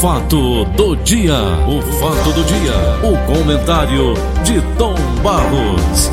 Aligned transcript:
fato 0.00 0.66
do 0.76 0.94
dia, 0.96 1.38
o 1.66 1.80
fato 1.80 2.30
do 2.32 2.44
dia, 2.44 2.74
o 3.02 3.16
comentário 3.34 4.12
de 4.44 4.60
Tom 4.76 4.94
Barros. 5.22 6.10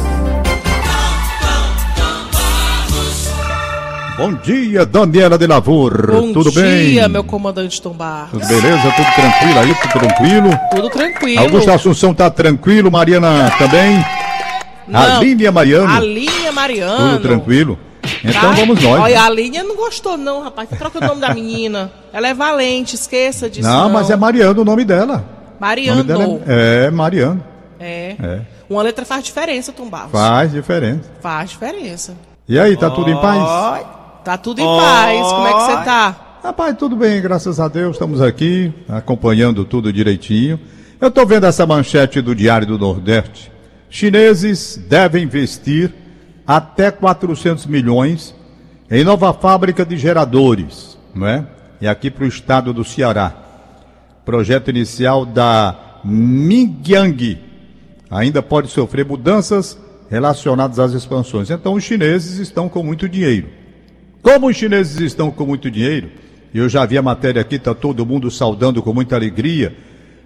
Bom 4.18 4.36
dia, 4.36 4.86
Daniela 4.86 5.38
de 5.38 5.48
Lavor. 5.48 6.12
Bom 6.12 6.32
Tudo 6.32 6.50
dia, 6.52 6.62
bem? 6.64 7.10
meu 7.10 7.26
comandante 7.26 7.82
Tom 7.82 7.92
Barros. 7.92 8.32
Tudo 8.32 8.48
beleza? 8.48 8.92
Tudo 8.96 9.16
tranquilo 9.16 9.60
aí? 9.60 9.76
Tudo 9.76 9.92
tranquilo? 9.92 10.60
Tudo 10.74 10.90
tranquilo. 10.90 11.42
Augusto 11.42 11.72
Assunção 11.72 12.14
tá 12.14 12.30
tranquilo, 12.30 12.90
Mariana 12.90 13.52
também? 13.58 14.06
Não, 14.88 15.18
Aline 15.18 15.44
e 15.44 15.52
Mariano? 15.52 15.94
Aline 15.94 16.52
Mariano. 16.54 17.18
Tudo 17.18 17.22
tranquilo? 17.22 17.80
Então 18.24 18.42
Tá? 18.42 18.52
vamos 18.52 18.82
nós. 18.82 19.02
Olha, 19.02 19.22
a 19.22 19.26
Aline 19.26 19.62
não 19.64 19.76
gostou 19.76 20.18
não, 20.18 20.42
rapaz. 20.44 20.70
Troca 20.78 20.98
o 21.00 21.02
nome 21.08 21.20
da 21.22 21.34
menina. 21.34 21.92
Ela 22.14 22.30
é 22.30 22.34
valente, 22.34 22.96
esqueça 22.96 23.50
disso 23.50 23.68
não, 23.68 23.84
não. 23.86 23.90
mas 23.92 24.10
é 24.10 24.16
Mariano 24.16 24.62
o 24.62 24.66
nome 24.66 24.86
dela. 24.86 25.24
O 25.58 25.62
Mariano. 25.62 26.04
nome 26.04 26.08
dela 26.08 26.42
é, 26.48 26.86
é 26.86 26.92
Mariano. 26.92 27.44
É. 27.80 28.16
É. 28.22 28.42
Uma 28.70 28.82
letra 28.82 29.04
faz 29.06 29.24
diferença, 29.24 29.72
Tom 29.74 29.90
Barros. 29.90 30.12
Faz 30.12 30.52
diferença. 30.52 31.12
Faz 31.22 31.50
diferença. 31.50 32.16
E 32.48 32.58
aí, 32.58 32.76
tá 32.78 32.90
tudo 32.90 33.10
em 33.10 33.16
paz? 33.20 33.86
Tá 34.24 34.38
tudo 34.38 34.62
em 34.62 34.66
paz. 34.66 35.22
Como 35.28 35.48
é 35.48 35.54
que 35.54 35.60
você 35.62 35.84
tá? 35.84 36.16
Rapaz, 36.44 36.76
tudo 36.78 36.96
bem, 36.96 37.22
graças 37.22 37.60
a 37.60 37.68
Deus, 37.68 37.96
estamos 37.96 38.22
aqui 38.22 38.74
acompanhando 38.90 39.64
tudo 39.64 39.92
direitinho. 39.94 40.60
Eu 41.00 41.08
estou 41.10 41.26
vendo 41.26 41.46
essa 41.46 41.66
manchete 41.66 42.22
do 42.22 42.34
Diário 42.36 42.68
do 42.68 42.78
Nordeste. 42.78 43.52
Chineses 43.90 44.78
devem 44.90 45.24
investir 45.24 45.94
até 46.46 46.92
400 46.92 47.66
milhões 47.66 48.36
em 48.90 49.04
nova 49.04 49.34
fábrica 49.34 49.86
de 49.86 49.98
geradores, 49.98 50.98
não 51.16 51.28
é? 51.28 51.46
E 51.82 51.88
aqui 51.88 52.12
para 52.12 52.26
o 52.26 52.28
estado 52.28 52.74
do 52.74 52.84
Ceará. 52.84 53.34
Projeto 54.26 54.70
inicial 54.70 55.26
da 55.26 56.00
Mingyang 56.04 57.40
ainda 58.10 58.42
pode 58.42 58.70
sofrer 58.70 59.06
mudanças 59.06 59.78
relacionadas 60.10 60.80
às 60.80 60.94
expansões. 60.94 61.50
Então 61.50 61.74
os 61.74 61.84
chineses 61.84 62.38
estão 62.38 62.70
com 62.70 62.84
muito 62.84 63.10
dinheiro. 63.10 63.48
Como 64.22 64.48
os 64.48 64.56
chineses 64.56 65.00
estão 65.02 65.32
com 65.32 65.46
muito 65.46 65.70
dinheiro, 65.70 66.10
eu 66.54 66.70
já 66.70 66.86
vi 66.86 66.98
a 66.98 67.02
matéria 67.02 67.42
aqui, 67.42 67.56
está 67.56 67.74
todo 67.74 68.06
mundo 68.06 68.30
saudando 68.30 68.82
com 68.82 68.94
muita 68.94 69.16
alegria 69.16 69.76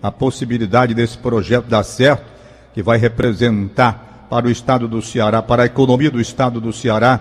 a 0.04 0.12
possibilidade 0.12 0.94
desse 0.94 1.18
projeto 1.18 1.66
dar 1.66 1.84
certo, 1.84 2.26
que 2.74 2.84
vai 2.84 2.98
representar 2.98 4.07
para 4.30 4.48
o 4.48 4.52
estado 4.52 4.88
do 4.88 5.02
Ceará, 5.02 5.42
para 5.42 5.64
a 5.64 5.66
economia 5.66 6.12
do 6.12 6.20
estado 6.20 6.60
do 6.60 6.74
Ceará, 6.74 7.20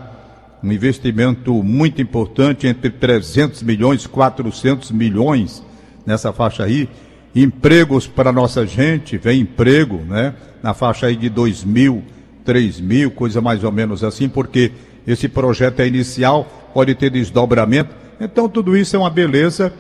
um 0.63 0.73
investimento 0.73 1.63
muito 1.63 2.03
importante, 2.03 2.67
entre 2.67 2.91
300 2.91 3.63
milhões, 3.63 4.07
400 4.07 4.91
milhões 4.91 5.63
nessa 6.05 6.33
faixa 6.33 6.65
aí. 6.65 6.89
Empregos 7.35 8.07
para 8.07 8.33
nossa 8.33 8.67
gente, 8.67 9.19
vem 9.19 9.43
emprego, 9.43 9.99
né? 9.99 10.35
Na 10.63 10.73
faixa 10.75 11.07
aí 11.07 11.17
de 11.17 11.29
2 11.29 11.65
mil, 11.65 12.03
3 12.45 12.81
mil, 12.81 13.11
coisa 13.11 13.41
mais 13.41 13.63
ou 13.63 13.71
menos 13.71 14.03
assim, 14.03 14.29
porque 14.29 14.73
esse 15.07 15.29
projeto 15.29 15.81
é 15.81 15.87
inicial, 15.87 16.71
pode 16.73 16.95
ter 16.95 17.11
desdobramento. 17.11 17.95
Então 18.21 18.49
tudo 18.49 18.77
isso 18.77 18.97
é 18.97 18.99
uma 18.99 19.11
beleza. 19.11 19.73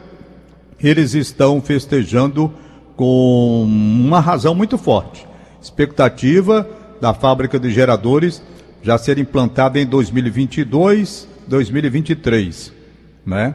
Eles 0.78 1.14
estão 1.14 1.60
festejando 1.60 2.52
com 2.94 3.62
uma 3.64 4.20
razão 4.20 4.54
muito 4.54 4.76
forte. 4.76 5.26
Expectativa 5.60 6.68
da 7.00 7.14
fábrica 7.14 7.58
de 7.58 7.70
geradores 7.70 8.42
já 8.82 8.96
ser 8.96 9.18
implantada 9.18 9.78
em 9.78 9.86
2022, 9.86 11.28
2023, 11.48 12.72
né? 13.24 13.54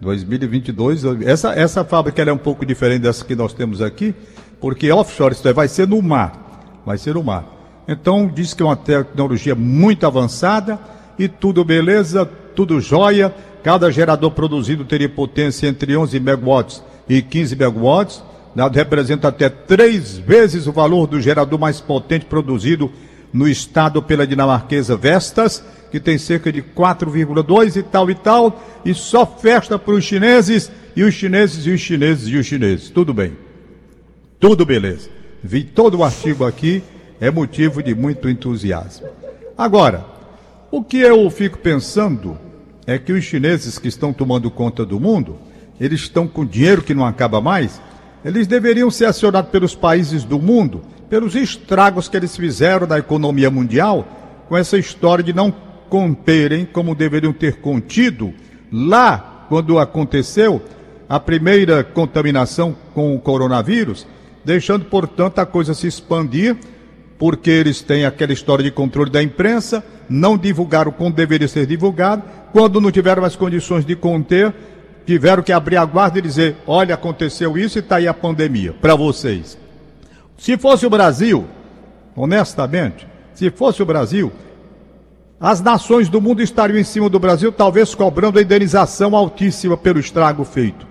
2022, 0.00 1.04
essa, 1.24 1.52
essa 1.54 1.84
fábrica 1.84 2.22
é 2.22 2.32
um 2.32 2.38
pouco 2.38 2.64
diferente 2.64 3.02
dessa 3.02 3.24
que 3.24 3.34
nós 3.34 3.52
temos 3.52 3.82
aqui, 3.82 4.14
porque 4.60 4.90
offshore, 4.92 5.34
isso 5.34 5.46
é, 5.46 5.52
vai 5.52 5.68
ser 5.68 5.88
no 5.88 6.00
mar, 6.00 6.80
vai 6.86 6.98
ser 6.98 7.14
no 7.14 7.22
mar. 7.22 7.58
Então, 7.86 8.30
diz 8.32 8.52
que 8.52 8.62
é 8.62 8.66
uma 8.66 8.76
tecnologia 8.76 9.54
muito 9.54 10.06
avançada 10.06 10.78
e 11.18 11.26
tudo 11.26 11.64
beleza, 11.64 12.28
tudo 12.54 12.80
jóia. 12.80 13.34
Cada 13.62 13.90
gerador 13.90 14.30
produzido 14.32 14.84
teria 14.84 15.08
potência 15.08 15.66
entre 15.66 15.96
11 15.96 16.20
megawatts 16.20 16.82
e 17.08 17.22
15 17.22 17.56
megawatts, 17.56 18.22
né, 18.58 18.70
representa 18.74 19.28
até 19.28 19.48
três 19.48 20.18
vezes 20.18 20.66
o 20.66 20.72
valor 20.72 21.06
do 21.06 21.20
gerador 21.20 21.60
mais 21.60 21.80
potente 21.80 22.24
produzido 22.24 22.90
no 23.32 23.46
estado 23.46 24.02
pela 24.02 24.26
dinamarquesa 24.26 24.96
Vestas, 24.96 25.62
que 25.92 26.00
tem 26.00 26.18
cerca 26.18 26.50
de 26.50 26.60
4,2 26.60 27.76
e 27.76 27.82
tal 27.84 28.10
e 28.10 28.16
tal, 28.16 28.60
e 28.84 28.92
só 28.94 29.24
festa 29.24 29.78
para 29.78 29.94
os 29.94 30.04
chineses, 30.04 30.72
e 30.96 31.04
os 31.04 31.14
chineses, 31.14 31.66
e 31.66 31.70
os 31.70 31.80
chineses, 31.80 32.26
e 32.26 32.36
os 32.36 32.46
chineses. 32.46 32.90
Tudo 32.90 33.14
bem. 33.14 33.36
Tudo 34.40 34.66
beleza. 34.66 35.08
Vi 35.42 35.62
todo 35.62 35.98
o 35.98 36.04
artigo 36.04 36.44
aqui, 36.44 36.82
é 37.20 37.30
motivo 37.30 37.80
de 37.80 37.94
muito 37.94 38.28
entusiasmo. 38.28 39.06
Agora, 39.56 40.04
o 40.70 40.82
que 40.82 40.98
eu 40.98 41.30
fico 41.30 41.58
pensando 41.58 42.36
é 42.86 42.98
que 42.98 43.12
os 43.12 43.22
chineses 43.22 43.78
que 43.78 43.86
estão 43.86 44.12
tomando 44.12 44.50
conta 44.50 44.84
do 44.84 44.98
mundo, 44.98 45.38
eles 45.80 46.00
estão 46.00 46.26
com 46.26 46.44
dinheiro 46.44 46.82
que 46.82 46.94
não 46.94 47.06
acaba 47.06 47.40
mais, 47.40 47.80
eles 48.28 48.46
deveriam 48.46 48.90
ser 48.90 49.06
acionados 49.06 49.50
pelos 49.50 49.74
países 49.74 50.22
do 50.22 50.38
mundo, 50.38 50.82
pelos 51.08 51.34
estragos 51.34 52.10
que 52.10 52.16
eles 52.16 52.36
fizeram 52.36 52.86
na 52.86 52.98
economia 52.98 53.50
mundial, 53.50 54.06
com 54.46 54.54
essa 54.54 54.76
história 54.76 55.24
de 55.24 55.32
não 55.32 55.50
conterem 55.88 56.66
como 56.66 56.94
deveriam 56.94 57.32
ter 57.32 57.62
contido 57.62 58.34
lá 58.70 59.46
quando 59.48 59.78
aconteceu 59.78 60.60
a 61.08 61.18
primeira 61.18 61.82
contaminação 61.82 62.76
com 62.92 63.16
o 63.16 63.18
coronavírus, 63.18 64.06
deixando, 64.44 64.84
portanto, 64.84 65.38
a 65.38 65.46
coisa 65.46 65.72
se 65.72 65.86
expandir, 65.86 66.54
porque 67.18 67.50
eles 67.50 67.80
têm 67.80 68.04
aquela 68.04 68.34
história 68.34 68.62
de 68.62 68.70
controle 68.70 69.08
da 69.08 69.22
imprensa, 69.22 69.82
não 70.06 70.36
divulgaram 70.36 70.92
como 70.92 71.14
deveria 71.14 71.48
ser 71.48 71.64
divulgado, 71.64 72.22
quando 72.52 72.78
não 72.78 72.90
tiveram 72.90 73.24
as 73.24 73.36
condições 73.36 73.86
de 73.86 73.96
conter, 73.96 74.52
tiveram 75.08 75.42
que 75.42 75.52
abrir 75.52 75.78
a 75.78 75.86
guarda 75.86 76.18
e 76.18 76.22
dizer: 76.22 76.56
olha, 76.66 76.94
aconteceu 76.94 77.56
isso 77.56 77.78
e 77.78 77.80
está 77.80 77.96
aí 77.96 78.06
a 78.06 78.12
pandemia, 78.12 78.74
para 78.74 78.94
vocês. 78.94 79.56
Se 80.36 80.58
fosse 80.58 80.84
o 80.84 80.90
Brasil, 80.90 81.46
honestamente, 82.14 83.06
se 83.32 83.50
fosse 83.50 83.82
o 83.82 83.86
Brasil, 83.86 84.30
as 85.40 85.62
nações 85.62 86.10
do 86.10 86.20
mundo 86.20 86.42
estariam 86.42 86.78
em 86.78 86.84
cima 86.84 87.08
do 87.08 87.18
Brasil, 87.18 87.50
talvez 87.50 87.94
cobrando 87.94 88.38
a 88.38 88.42
indenização 88.42 89.16
altíssima 89.16 89.78
pelo 89.78 89.98
estrago 89.98 90.44
feito. 90.44 90.86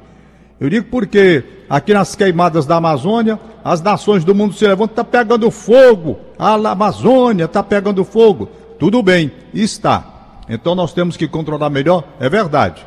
Eu 0.60 0.68
digo 0.68 0.88
porque 0.90 1.44
aqui 1.70 1.94
nas 1.94 2.16
queimadas 2.16 2.66
da 2.66 2.78
Amazônia, 2.78 3.40
as 3.64 3.84
nações 3.84 4.26
do 4.26 4.34
mundo 4.34 4.56
se 4.56 4.66
levantam, 4.66 4.94
está 4.94 5.04
pegando 5.04 5.52
fogo, 5.52 6.18
a 6.40 6.56
Amazônia 6.56 7.46
está 7.46 7.62
pegando 7.62 8.04
fogo. 8.04 8.50
Tudo 8.80 9.04
bem, 9.04 9.32
está. 9.54 10.42
Então 10.50 10.74
nós 10.74 10.92
temos 10.92 11.16
que 11.16 11.28
controlar 11.28 11.70
melhor, 11.70 12.04
é 12.20 12.28
verdade. 12.28 12.84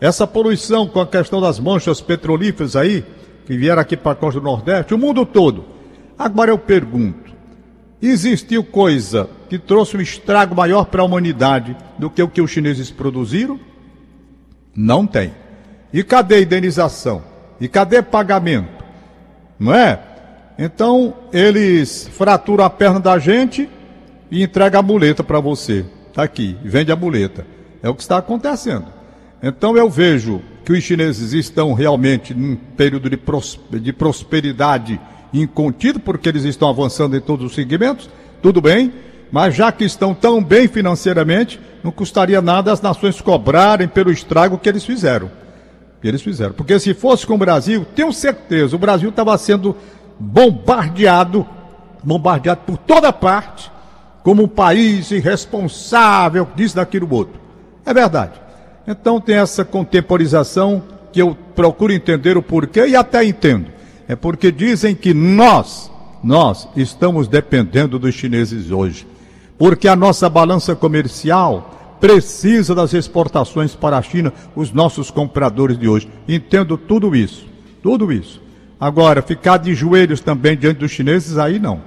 Essa 0.00 0.26
poluição 0.26 0.88
com 0.88 1.00
a 1.00 1.06
questão 1.06 1.40
das 1.40 1.60
manchas 1.60 2.00
petrolíferas 2.00 2.74
aí, 2.74 3.04
que 3.44 3.56
vieram 3.56 3.82
aqui 3.82 3.96
para 3.96 4.12
a 4.12 4.14
costa 4.14 4.40
do 4.40 4.44
Nordeste, 4.44 4.94
o 4.94 4.98
mundo 4.98 5.26
todo. 5.26 5.64
Agora 6.18 6.50
eu 6.50 6.58
pergunto, 6.58 7.32
existiu 8.00 8.64
coisa 8.64 9.28
que 9.48 9.58
trouxe 9.58 9.96
um 9.96 10.00
estrago 10.00 10.54
maior 10.54 10.86
para 10.86 11.02
a 11.02 11.04
humanidade 11.04 11.76
do 11.98 12.08
que 12.08 12.22
o 12.22 12.28
que 12.28 12.40
os 12.40 12.50
chineses 12.50 12.90
produziram? 12.90 13.60
Não 14.74 15.06
tem. 15.06 15.32
E 15.92 16.02
cadê 16.02 16.42
indenização? 16.42 17.22
E 17.60 17.68
cadê 17.68 18.00
pagamento? 18.00 18.84
Não 19.58 19.74
é? 19.74 20.00
Então, 20.58 21.14
eles 21.32 22.08
fraturam 22.12 22.64
a 22.64 22.70
perna 22.70 23.00
da 23.00 23.18
gente 23.18 23.68
e 24.30 24.42
entregam 24.42 24.80
a 24.80 24.82
muleta 24.82 25.22
para 25.24 25.40
você. 25.40 25.84
Está 26.08 26.22
aqui, 26.22 26.56
vende 26.62 26.92
a 26.92 26.96
muleta. 26.96 27.46
É 27.82 27.88
o 27.88 27.94
que 27.94 28.02
está 28.02 28.18
acontecendo. 28.18 28.99
Então, 29.42 29.76
eu 29.76 29.88
vejo 29.88 30.42
que 30.64 30.72
os 30.72 30.84
chineses 30.84 31.32
estão 31.32 31.72
realmente 31.72 32.34
num 32.34 32.56
período 32.56 33.08
de, 33.08 33.16
pros, 33.16 33.58
de 33.70 33.92
prosperidade 33.92 35.00
incontido, 35.32 35.98
porque 35.98 36.28
eles 36.28 36.44
estão 36.44 36.68
avançando 36.68 37.16
em 37.16 37.20
todos 37.20 37.46
os 37.46 37.54
segmentos. 37.54 38.10
Tudo 38.42 38.60
bem, 38.60 38.92
mas 39.32 39.54
já 39.54 39.72
que 39.72 39.84
estão 39.84 40.14
tão 40.14 40.42
bem 40.42 40.68
financeiramente, 40.68 41.60
não 41.82 41.90
custaria 41.90 42.42
nada 42.42 42.72
as 42.72 42.80
nações 42.80 43.20
cobrarem 43.20 43.88
pelo 43.88 44.10
estrago 44.10 44.58
que 44.58 44.68
eles 44.68 44.84
fizeram. 44.84 45.30
Que 46.02 46.08
eles 46.08 46.22
fizeram. 46.22 46.52
Porque 46.52 46.78
se 46.78 46.94
fosse 46.94 47.26
com 47.26 47.34
o 47.34 47.38
Brasil, 47.38 47.86
tenho 47.94 48.12
certeza, 48.12 48.76
o 48.76 48.78
Brasil 48.78 49.10
estava 49.10 49.36
sendo 49.38 49.76
bombardeado, 50.18 51.46
bombardeado 52.02 52.60
por 52.66 52.76
toda 52.76 53.12
parte, 53.12 53.70
como 54.22 54.42
um 54.42 54.48
país 54.48 55.10
irresponsável, 55.10 56.46
disso, 56.54 56.76
daquilo, 56.76 57.08
outro. 57.10 57.40
É 57.86 57.94
verdade. 57.94 58.32
Então 58.90 59.20
tem 59.20 59.36
essa 59.36 59.64
contemporização 59.64 60.82
que 61.12 61.22
eu 61.22 61.36
procuro 61.54 61.92
entender 61.92 62.36
o 62.36 62.42
porquê 62.42 62.88
e 62.88 62.96
até 62.96 63.24
entendo. 63.24 63.66
É 64.08 64.16
porque 64.16 64.50
dizem 64.50 64.96
que 64.96 65.14
nós, 65.14 65.88
nós 66.24 66.68
estamos 66.74 67.28
dependendo 67.28 68.00
dos 68.00 68.16
chineses 68.16 68.72
hoje. 68.72 69.06
Porque 69.56 69.86
a 69.86 69.94
nossa 69.94 70.28
balança 70.28 70.74
comercial 70.74 71.96
precisa 72.00 72.74
das 72.74 72.92
exportações 72.92 73.76
para 73.76 73.96
a 73.96 74.02
China, 74.02 74.32
os 74.56 74.72
nossos 74.72 75.08
compradores 75.08 75.78
de 75.78 75.86
hoje. 75.86 76.08
Entendo 76.26 76.76
tudo 76.76 77.14
isso. 77.14 77.46
tudo 77.80 78.12
isso. 78.12 78.42
Agora, 78.80 79.22
ficar 79.22 79.58
de 79.58 79.72
joelhos 79.72 80.20
também 80.20 80.56
diante 80.56 80.78
dos 80.78 80.90
chineses, 80.90 81.38
aí 81.38 81.60
não. 81.60 81.80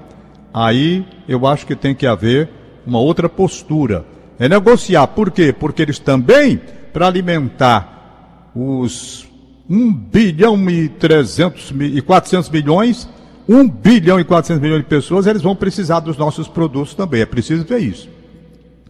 Aí 0.54 1.06
eu 1.28 1.46
acho 1.46 1.66
que 1.66 1.76
tem 1.76 1.94
que 1.94 2.08
haver 2.08 2.48
uma 2.88 3.00
outra 3.00 3.28
postura. 3.28 4.06
É 4.40 4.48
negociar. 4.48 5.08
Por 5.08 5.32
quê? 5.32 5.52
Porque 5.52 5.82
eles 5.82 6.00
também, 6.00 6.62
para 6.94 7.08
alimentar 7.08 8.52
os 8.56 9.28
1 9.70 9.92
bilhão 9.94 10.70
e 10.70 10.88
300 10.88 11.74
e 11.82 12.02
400 12.02 12.50
milhões, 12.50 13.10
1 13.50 13.68
bilhão 13.68 14.20
e 14.20 14.24
400 14.24 14.62
milhões 14.62 14.84
de 14.84 14.88
pessoas, 14.88 15.26
eles 15.26 15.42
vão 15.42 15.56
precisar 15.56 16.00
dos 16.00 16.16
nossos 16.18 16.48
produtos 16.48 16.94
também. 16.94 17.22
É 17.22 17.26
preciso 17.26 17.66
ver 17.66 17.80
isso. 17.80 18.08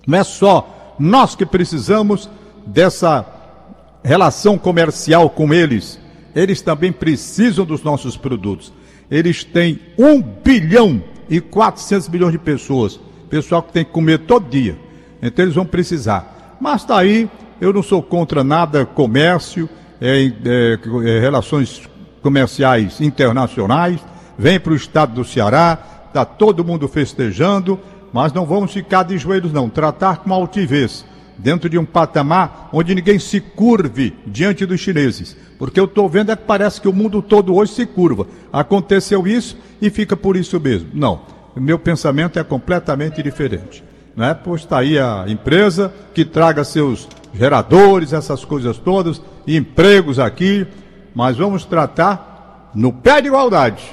Não 0.06 0.18
é 0.18 0.24
só 0.24 0.96
nós 1.00 1.36
que 1.36 1.46
precisamos 1.46 2.30
dessa 2.66 3.26
relação 4.04 4.58
comercial 4.58 5.30
com 5.30 5.54
eles. 5.54 6.00
Eles 6.36 6.62
também 6.62 6.92
precisam 6.92 7.66
dos 7.66 7.84
nossos 7.84 8.18
produtos. 8.18 8.74
Eles 9.10 9.44
têm 9.44 9.80
1 9.98 10.22
bilhão 10.44 11.02
e 11.30 11.40
400 11.40 12.10
milhões 12.10 12.34
de 12.34 12.40
pessoas. 12.40 13.00
Pessoal 13.30 13.64
que 13.64 13.72
tem 13.72 13.86
que 13.86 13.92
comer 13.92 14.20
todo 14.20 14.50
dia. 14.50 14.78
Então 15.22 15.46
eles 15.46 15.56
vão 15.56 15.66
precisar. 15.66 16.58
Mas 16.60 16.82
está 16.82 16.98
aí, 16.98 17.30
eu 17.60 17.74
não 17.74 17.84
sou 17.84 18.02
contra 18.02 18.44
nada 18.44 18.86
comércio, 18.86 19.70
é, 20.02 20.26
é, 20.26 20.80
é, 21.06 21.20
relações 21.20 21.90
comerciais 22.22 23.00
internacionais. 23.00 24.00
Vem 24.38 24.60
para 24.60 24.74
o 24.74 24.76
estado 24.76 25.14
do 25.14 25.26
Ceará, 25.26 25.78
está 26.08 26.26
todo 26.26 26.66
mundo 26.66 26.88
festejando, 26.88 27.80
mas 28.12 28.34
não 28.34 28.46
vamos 28.46 28.72
ficar 28.74 29.04
de 29.04 29.18
joelhos, 29.18 29.54
não. 29.54 29.70
Tratar 29.70 30.18
com 30.18 30.34
altivez, 30.34 31.06
dentro 31.38 31.70
de 31.70 31.78
um 31.78 31.86
patamar 31.86 32.70
onde 32.72 32.94
ninguém 32.94 33.20
se 33.20 33.40
curve 33.40 34.16
diante 34.26 34.66
dos 34.66 34.80
chineses. 34.80 35.36
Porque 35.58 35.80
eu 35.80 35.86
estou 35.86 36.10
vendo 36.10 36.32
é 36.32 36.36
que 36.36 36.44
parece 36.44 36.82
que 36.82 36.88
o 36.88 36.94
mundo 36.94 37.22
todo 37.22 37.56
hoje 37.56 37.74
se 37.74 37.86
curva. 37.86 38.28
Aconteceu 38.52 39.28
isso 39.28 39.58
e 39.82 39.90
fica 39.90 40.16
por 40.16 40.36
isso 40.36 40.60
mesmo. 40.60 40.90
Não. 40.94 41.22
O 41.56 41.62
meu 41.62 41.78
pensamento 41.78 42.40
é 42.40 42.44
completamente 42.44 43.22
diferente. 43.22 43.84
Né? 44.16 44.34
Pois 44.34 44.62
está 44.62 44.80
aí 44.80 44.98
a 44.98 45.26
empresa 45.28 45.94
que 46.14 46.26
traga 46.26 46.64
seus 46.64 47.08
geradores, 47.34 48.14
essas 48.14 48.46
coisas 48.46 48.78
todas, 48.78 49.22
empregos 49.48 50.20
aqui, 50.20 50.68
mas 51.14 51.38
vamos 51.38 51.66
tratar 51.66 52.72
no 52.74 52.92
pé 52.92 53.22
de 53.22 53.28
igualdade, 53.28 53.84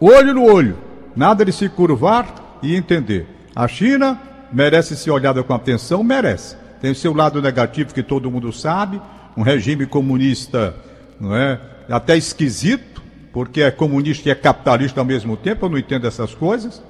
olho 0.00 0.34
no 0.34 0.44
olho, 0.44 0.78
nada 1.14 1.44
de 1.44 1.52
se 1.52 1.68
curvar 1.68 2.58
e 2.62 2.74
entender. 2.74 3.26
A 3.54 3.66
China 3.68 4.20
merece 4.52 4.96
ser 4.96 5.10
olhada 5.10 5.42
com 5.42 5.54
atenção, 5.54 6.02
merece. 6.02 6.56
Tem 6.80 6.90
o 6.90 6.94
seu 6.94 7.14
lado 7.14 7.40
negativo 7.40 7.94
que 7.94 8.02
todo 8.02 8.30
mundo 8.30 8.52
sabe, 8.52 9.00
um 9.36 9.42
regime 9.42 9.86
comunista, 9.86 10.74
não 11.20 11.34
é? 11.34 11.60
Até 11.88 12.16
esquisito, 12.16 13.02
porque 13.32 13.62
é 13.62 13.70
comunista 13.70 14.28
e 14.28 14.32
é 14.32 14.34
capitalista 14.34 15.00
ao 15.00 15.06
mesmo 15.06 15.36
tempo, 15.36 15.66
eu 15.66 15.70
não 15.70 15.78
entendo 15.78 16.06
essas 16.06 16.34
coisas 16.34 16.82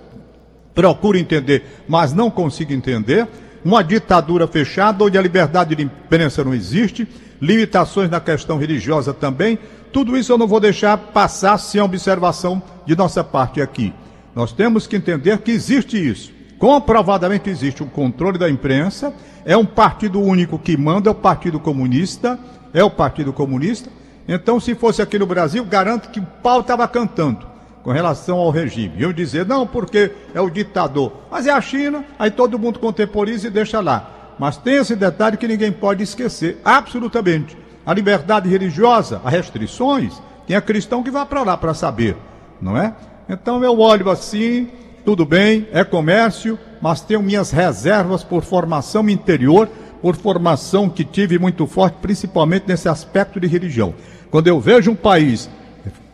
procuro 0.75 1.19
entender, 1.19 1.64
mas 1.88 2.12
não 2.12 2.31
consigo 2.31 2.72
entender. 2.72 3.26
Uma 3.64 3.82
ditadura 3.82 4.47
fechada, 4.49 5.05
onde 5.05 5.17
a 5.17 5.23
liberdade 5.23 5.76
de 5.76 5.82
imprensa 5.82 6.43
não 6.43 6.53
existe, 6.53 7.06
limitações 7.41 8.11
na 8.11 8.20
questão 8.20 8.59
religiosa 8.59 9.14
também. 9.14 9.59
Tudo 9.93 10.17
isso 10.17 10.32
eu 10.32 10.38
não 10.38 10.49
vou 10.49 10.59
deixar 10.59 10.97
passar 10.97 11.59
sem 11.59 11.81
observação 11.81 12.62
de 12.85 12.97
nossa 12.97 13.23
parte 13.23 13.61
aqui. 13.61 13.93
Nós 14.35 14.53
temos 14.53 14.87
que 14.87 14.97
entender 14.97 15.38
que 15.38 15.50
existe 15.50 15.97
isso. 15.97 16.32
Comprovadamente 16.59 17.50
existe 17.50 17.82
um 17.82 17.88
controle 17.88 18.38
da 18.38 18.49
imprensa, 18.49 19.12
é 19.44 19.56
um 19.56 19.67
partido 19.67 20.20
único 20.20 20.59
que 20.59 20.76
manda, 20.76 21.11
é 21.11 21.12
o 21.12 21.14
Partido 21.14 21.61
Comunista, 21.61 22.38
é 22.73 22.82
o 22.82 22.91
Partido 22.91 23.32
Comunista. 23.32 23.91
Então, 24.26 24.59
se 24.61 24.75
fosse 24.75 25.03
aqui 25.03 25.19
no 25.19 25.26
Brasil, 25.26 25.64
garanto 25.64 26.11
que 26.11 26.20
o 26.20 26.26
pau 26.43 26.61
estava 26.61 26.87
cantando 26.87 27.51
com 27.82 27.90
relação 27.90 28.38
ao 28.38 28.50
regime. 28.50 28.94
Eu 28.99 29.12
dizer, 29.12 29.46
não, 29.46 29.67
porque 29.67 30.12
é 30.34 30.40
o 30.40 30.50
ditador. 30.50 31.12
Mas 31.31 31.46
é 31.46 31.50
a 31.50 31.61
China, 31.61 32.05
aí 32.19 32.31
todo 32.31 32.58
mundo 32.58 32.79
contemporiza 32.79 33.49
e 33.49 33.50
deixa 33.50 33.81
lá. 33.81 34.34
Mas 34.38 34.56
tem 34.56 34.76
esse 34.76 34.96
detalhe 34.96 35.37
que 35.37 35.49
ninguém 35.49 35.73
pode 35.73 36.02
esquecer, 36.02 36.61
absolutamente. 36.64 37.56
A 37.84 37.93
liberdade 37.93 38.49
religiosa, 38.49 39.20
as 39.25 39.32
restrições, 39.32 40.20
tem 40.46 40.56
a 40.56 40.61
cristão 40.61 41.02
que 41.02 41.11
vai 41.11 41.26
para 41.26 41.43
lá 41.43 41.56
para 41.56 41.75
saber, 41.75 42.17
não 42.61 42.76
é? 42.76 42.94
Então 43.29 43.62
eu 43.62 43.79
olho 43.79 44.11
assim, 44.11 44.69
tudo 45.05 45.25
bem, 45.25 45.67
é 45.73 45.82
comércio, 45.85 46.58
mas 46.81 47.00
tenho 47.00 47.23
minhas 47.23 47.50
reservas 47.50 48.23
por 48.23 48.43
formação 48.43 49.08
interior, 49.08 49.69
por 50.00 50.17
formação 50.17 50.88
que 50.88 51.05
tive 51.05 51.38
muito 51.38 51.67
forte, 51.67 51.96
principalmente 52.00 52.64
nesse 52.67 52.88
aspecto 52.88 53.38
de 53.38 53.46
religião. 53.46 53.94
Quando 54.31 54.49
eu 54.49 54.58
vejo 54.61 54.90
um 54.90 54.96
país 54.96 55.49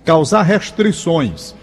causar 0.04 0.42
restrições, 0.42 1.54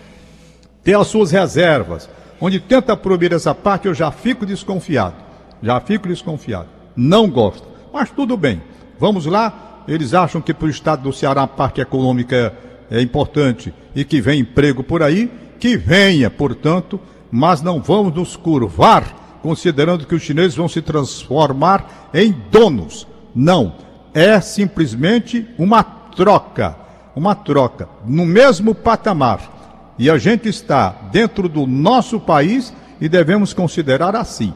ter 0.85 0.95
as 0.95 1.07
suas 1.07 1.31
reservas, 1.31 2.07
onde 2.39 2.59
tenta 2.59 2.95
proibir 2.95 3.33
essa 3.33 3.55
parte, 3.55 3.87
eu 3.87 3.93
já 3.93 4.11
fico 4.11 4.45
desconfiado. 4.45 5.15
Já 5.61 5.81
fico 5.81 6.07
desconfiado. 6.07 6.67
Não 6.95 7.27
gosto. 7.27 7.67
Mas 7.91 8.11
tudo 8.11 8.37
bem. 8.37 8.61
Vamos 8.99 9.25
lá. 9.25 9.83
Eles 9.87 10.13
acham 10.13 10.39
que 10.39 10.53
para 10.53 10.67
o 10.67 10.69
estado 10.69 11.01
do 11.01 11.11
Ceará 11.11 11.41
a 11.41 11.47
parte 11.47 11.81
econômica 11.81 12.53
é 12.89 13.01
importante 13.01 13.73
e 13.95 14.05
que 14.05 14.21
vem 14.21 14.41
emprego 14.41 14.83
por 14.83 15.01
aí. 15.01 15.31
Que 15.59 15.75
venha, 15.75 16.29
portanto, 16.29 16.99
mas 17.31 17.63
não 17.63 17.81
vamos 17.81 18.13
nos 18.13 18.35
curvar 18.35 19.39
considerando 19.41 20.05
que 20.05 20.13
os 20.13 20.21
chineses 20.21 20.55
vão 20.55 20.67
se 20.67 20.83
transformar 20.83 22.09
em 22.13 22.31
donos. 22.51 23.07
Não. 23.33 23.73
É 24.13 24.39
simplesmente 24.39 25.47
uma 25.57 25.83
troca. 25.83 26.75
Uma 27.15 27.33
troca. 27.33 27.89
No 28.05 28.23
mesmo 28.23 28.75
patamar 28.75 29.54
e 29.97 30.09
a 30.09 30.17
gente 30.17 30.49
está 30.49 30.89
dentro 31.11 31.47
do 31.47 31.65
nosso 31.65 32.19
país 32.19 32.73
e 32.99 33.07
devemos 33.07 33.53
considerar 33.53 34.15
assim, 34.15 34.53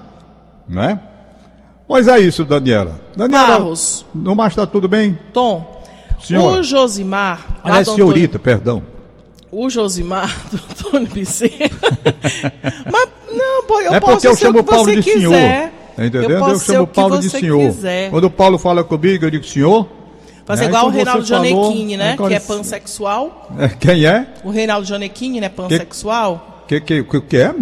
não 0.67 0.83
é? 0.83 0.99
Pois 1.87 2.07
é 2.07 2.19
isso, 2.19 2.45
Daniela. 2.45 2.99
Daniela, 3.15 3.47
Barros. 3.59 4.05
no 4.13 4.35
mais 4.35 4.51
está 4.51 4.67
tudo 4.67 4.87
bem? 4.87 5.17
Tom, 5.33 5.83
Senhora. 6.21 6.59
o 6.59 6.63
Josimar... 6.63 7.59
Ah, 7.63 7.79
é 7.79 7.83
senhorita, 7.83 8.37
perdão. 8.37 8.83
o 9.51 9.69
Josimar 9.69 10.35
do 10.51 10.57
Antônio 10.57 11.07
Bezerra. 11.11 11.69
Mas, 12.91 13.09
não, 13.31 13.63
pô, 13.63 13.81
eu 13.81 13.93
é 13.93 13.99
posso 13.99 14.13
porque 14.13 14.27
eu 14.27 14.35
chamo 14.35 14.59
o 14.59 14.61
o 14.61 14.63
que 14.63 14.69
Paulo 14.69 14.85
você 14.85 14.95
de 14.97 15.03
senhor. 15.03 15.33
quiser. 15.33 15.73
Tá 15.95 16.05
entendendo? 16.05 16.31
Eu, 16.31 16.59
ser 16.59 16.73
chamo 16.73 16.83
o 16.83 16.87
Paulo 16.87 17.19
de 17.19 17.29
senhor. 17.29 17.71
quiser. 17.71 18.09
Quando 18.09 18.23
o 18.25 18.31
Paulo 18.31 18.57
fala 18.57 18.83
comigo, 18.83 19.25
eu 19.25 19.31
digo 19.31 19.43
senhor. 19.43 19.98
Fazer 20.49 20.63
É, 20.65 20.67
igual 20.67 20.85
o 20.85 20.87
então 20.87 20.95
Reinaldo 20.97 21.25
você 21.27 21.33
falou, 21.35 21.45
Janequini, 21.63 21.95
né? 21.95 22.13
agora 22.13 22.29
Que 22.29 22.35
é 22.35 22.39
pansexual. 22.39 23.51
É, 23.59 23.67
quem 23.67 24.03
é? 24.03 24.27
O 24.43 24.49
Reinaldo 24.49 24.87
Janequini, 24.87 25.39
né? 25.39 25.47
Pansexual. 25.47 26.63
Que 26.67 26.81
que, 26.81 27.03
que, 27.03 27.21
que 27.21 27.37
é? 27.37 27.53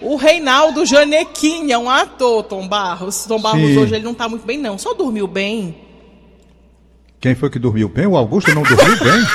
O 0.00 0.16
Reinaldo 0.16 0.86
Janequini 0.86 1.72
é 1.72 1.78
um 1.78 1.90
ator, 1.90 2.42
Tom 2.44 2.66
Barros. 2.66 3.26
Tom 3.26 3.38
Barros 3.38 3.60
Sim. 3.60 3.76
hoje 3.76 3.94
ele 3.96 4.04
não 4.04 4.14
tá 4.14 4.30
muito 4.30 4.46
bem, 4.46 4.56
não. 4.56 4.78
Só 4.78 4.94
dormiu 4.94 5.26
bem. 5.26 5.76
Quem 7.20 7.34
foi 7.34 7.50
que 7.50 7.58
dormiu 7.58 7.90
bem? 7.90 8.06
O 8.06 8.16
Augusto 8.16 8.54
não 8.54 8.62
dormiu 8.62 8.98
bem? 8.98 9.26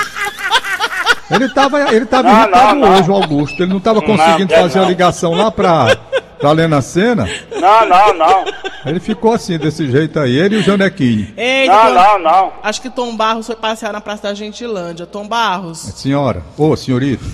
Ele 1.30 1.46
estava 1.46 1.94
ele 1.94 2.06
tava 2.08 2.30
Não, 2.30 2.42
irritado 2.42 2.80
não, 2.80 2.88
não. 2.88 2.98
hoje, 3.00 3.12
o 3.12 3.14
Augusto. 3.14 3.62
Ele 3.62 3.70
não 3.70 3.78
estava 3.78 4.02
conseguindo 4.02 4.52
não, 4.56 4.62
fazer 4.62 4.80
a 4.80 4.86
ligação 4.86 5.34
lá 5.36 5.52
para 5.52 5.96
pra 6.40 6.52
Lena 6.52 6.82
Cena. 6.82 7.28
Não, 7.60 7.86
não, 7.88 8.14
não. 8.14 8.46
Ele 8.86 9.00
ficou 9.00 9.34
assim, 9.34 9.58
desse 9.58 9.90
jeito 9.90 10.20
aí. 10.20 10.36
Ele 10.38 10.56
e 10.56 10.60
o 10.60 10.64
Janequine. 10.64 11.34
Ei, 11.38 11.68
Não, 11.68 11.94
não, 11.94 12.20
não. 12.20 12.54
Acho 12.64 12.82
que 12.82 12.90
Tom 12.90 13.16
Barros 13.16 13.46
foi 13.48 13.56
passear 13.56 13.92
na 13.92 14.00
Praça 14.02 14.24
da 14.24 14.34
Gentilândia. 14.34 15.06
Tom 15.06 15.28
Barros. 15.28 15.80
Senhora. 15.96 16.42
Ô, 16.58 16.76
senhorita. 16.76 17.24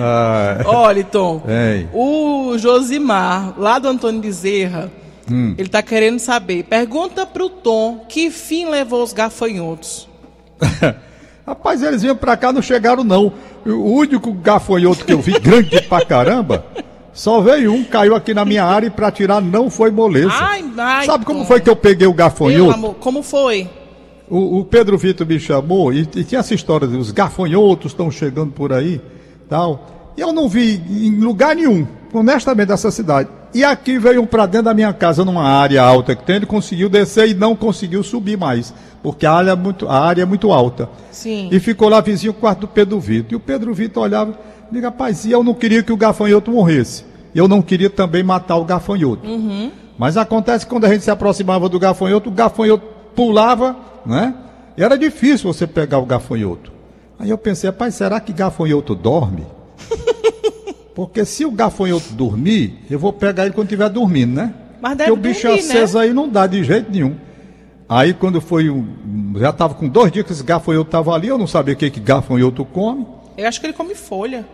Ah, 0.00 0.58
Olha, 0.66 1.02
Tom. 1.02 1.42
Ei. 1.48 1.88
O 1.92 2.56
Josimar, 2.58 3.54
lá 3.58 3.78
do 3.80 3.88
Antônio 3.88 4.20
Bezerra, 4.20 4.90
Hum. 5.30 5.54
ele 5.58 5.68
tá 5.68 5.82
querendo 5.82 6.18
saber. 6.20 6.62
Pergunta 6.64 7.26
pro 7.26 7.48
Tom 7.50 8.04
que 8.08 8.30
fim 8.30 8.66
levou 8.68 9.02
os 9.02 9.12
gafanhotos. 9.12 10.08
Rapaz, 11.48 11.82
eles 11.82 12.02
vinham 12.02 12.14
pra 12.14 12.36
cá, 12.36 12.52
não 12.52 12.60
chegaram 12.60 13.02
não. 13.02 13.32
O 13.64 13.94
único 13.94 14.32
gafanhoto 14.34 15.02
que 15.02 15.14
eu 15.14 15.20
vi, 15.20 15.32
grande 15.40 15.80
pra 15.80 16.04
caramba, 16.04 16.62
só 17.14 17.40
veio 17.40 17.72
um, 17.72 17.82
caiu 17.84 18.14
aqui 18.14 18.34
na 18.34 18.44
minha 18.44 18.62
área 18.64 18.88
e 18.88 18.90
pra 18.90 19.10
tirar 19.10 19.40
não 19.40 19.70
foi 19.70 19.90
moleza. 19.90 20.28
Ai, 20.30 20.62
ai, 20.76 21.06
Sabe 21.06 21.24
como 21.24 21.46
foi 21.46 21.58
que 21.60 21.70
eu 21.70 21.74
peguei 21.74 22.06
o 22.06 22.12
gafanhoto? 22.12 22.74
amor, 22.74 22.94
como 22.96 23.22
foi? 23.22 23.66
O, 24.28 24.58
o 24.58 24.64
Pedro 24.66 24.98
Vitor 24.98 25.26
me 25.26 25.40
chamou 25.40 25.90
e, 25.90 26.00
e 26.00 26.22
tinha 26.22 26.40
essa 26.40 26.52
história 26.54 26.86
de 26.86 26.98
os 26.98 27.10
gafanhotos 27.12 27.92
estão 27.92 28.10
chegando 28.10 28.52
por 28.52 28.70
aí, 28.70 29.00
tal. 29.48 30.12
E 30.18 30.20
eu 30.20 30.34
não 30.34 30.50
vi 30.50 30.82
em 30.86 31.18
lugar 31.18 31.56
nenhum, 31.56 31.86
honestamente, 32.12 32.68
dessa 32.68 32.90
cidade. 32.90 33.28
E 33.54 33.64
aqui 33.64 33.98
veio 33.98 34.22
um 34.22 34.26
para 34.26 34.46
dentro 34.46 34.66
da 34.66 34.74
minha 34.74 34.92
casa, 34.92 35.24
numa 35.24 35.44
área 35.44 35.82
alta 35.82 36.14
que 36.14 36.24
tem, 36.24 36.36
ele 36.36 36.46
conseguiu 36.46 36.88
descer 36.88 37.28
e 37.28 37.34
não 37.34 37.56
conseguiu 37.56 38.02
subir 38.02 38.36
mais, 38.36 38.74
porque 39.02 39.24
a 39.24 39.32
área 39.32 39.50
é 39.52 39.56
muito, 39.56 39.88
a 39.88 39.98
área 39.98 40.22
é 40.22 40.26
muito 40.26 40.52
alta. 40.52 40.88
Sim. 41.10 41.48
E 41.50 41.58
ficou 41.58 41.88
lá 41.88 42.00
vizinho 42.00 42.32
o 42.32 42.34
quarto 42.34 42.60
do 42.60 42.68
Pedro 42.68 43.00
Vitor. 43.00 43.32
E 43.32 43.36
o 43.36 43.40
Pedro 43.40 43.72
Vitor 43.72 44.02
olhava 44.02 44.38
e 44.70 44.74
dizia, 44.74 44.88
rapaz, 44.88 45.24
e 45.24 45.32
eu 45.32 45.42
não 45.42 45.54
queria 45.54 45.82
que 45.82 45.92
o 45.92 45.96
gafanhoto 45.96 46.50
morresse. 46.50 47.04
Eu 47.34 47.48
não 47.48 47.62
queria 47.62 47.90
também 47.90 48.22
matar 48.22 48.56
o 48.56 48.64
gafanhoto. 48.64 49.22
Mas 49.98 50.16
acontece 50.16 50.64
que 50.64 50.70
quando 50.70 50.84
a 50.84 50.88
gente 50.88 51.04
se 51.04 51.10
aproximava 51.10 51.68
do 51.68 51.78
gafanhoto, 51.78 52.30
o 52.30 52.32
gafanhoto 52.32 52.84
pulava, 53.14 53.76
né? 54.06 54.34
E 54.76 54.82
era 54.82 54.96
difícil 54.96 55.52
você 55.52 55.66
pegar 55.66 55.98
o 55.98 56.06
gafanhoto. 56.06 56.72
Aí 57.18 57.30
eu 57.30 57.38
pensei, 57.38 57.68
rapaz, 57.68 57.96
será 57.96 58.20
que 58.20 58.32
gafanhoto 58.32 58.94
dorme? 58.94 59.44
Porque 60.98 61.24
se 61.24 61.44
o 61.44 61.52
gafanhoto 61.52 62.12
dormir, 62.12 62.74
eu 62.90 62.98
vou 62.98 63.12
pegar 63.12 63.44
ele 63.44 63.54
quando 63.54 63.68
estiver 63.68 63.88
dormindo, 63.88 64.34
né? 64.34 64.52
Mas 64.82 64.96
deve 64.98 65.12
Porque 65.12 65.28
o 65.28 65.30
bicho 65.30 65.46
dormir, 65.46 65.60
aceso 65.60 65.96
né? 65.96 66.04
aí 66.04 66.12
não 66.12 66.28
dá 66.28 66.44
de 66.44 66.64
jeito 66.64 66.90
nenhum. 66.90 67.14
Aí 67.88 68.12
quando 68.12 68.40
foi, 68.40 68.68
um- 68.68 69.32
já 69.36 69.50
estava 69.50 69.74
com 69.74 69.88
dois 69.88 70.10
dias 70.10 70.26
que 70.26 70.32
esse 70.32 70.42
gafanhoto 70.42 70.88
estava 70.88 71.12
ali, 71.14 71.28
eu 71.28 71.38
não 71.38 71.46
sabia 71.46 71.74
o 71.74 71.76
que, 71.76 71.88
que 71.88 72.00
gafanhoto 72.00 72.64
come. 72.64 73.06
Eu 73.36 73.46
acho 73.46 73.60
que 73.60 73.66
ele 73.68 73.74
come 73.74 73.94
folha. 73.94 74.44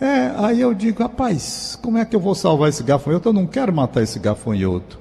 É, 0.00 0.32
aí 0.38 0.60
eu 0.60 0.74
digo, 0.74 1.04
rapaz, 1.04 1.78
como 1.80 1.96
é 1.98 2.04
que 2.04 2.16
eu 2.16 2.20
vou 2.20 2.34
salvar 2.34 2.68
esse 2.68 2.82
gafanhoto? 2.82 3.28
Eu 3.28 3.32
não 3.32 3.46
quero 3.46 3.72
matar 3.72 4.02
esse 4.02 4.18
gafanhoto. 4.18 4.98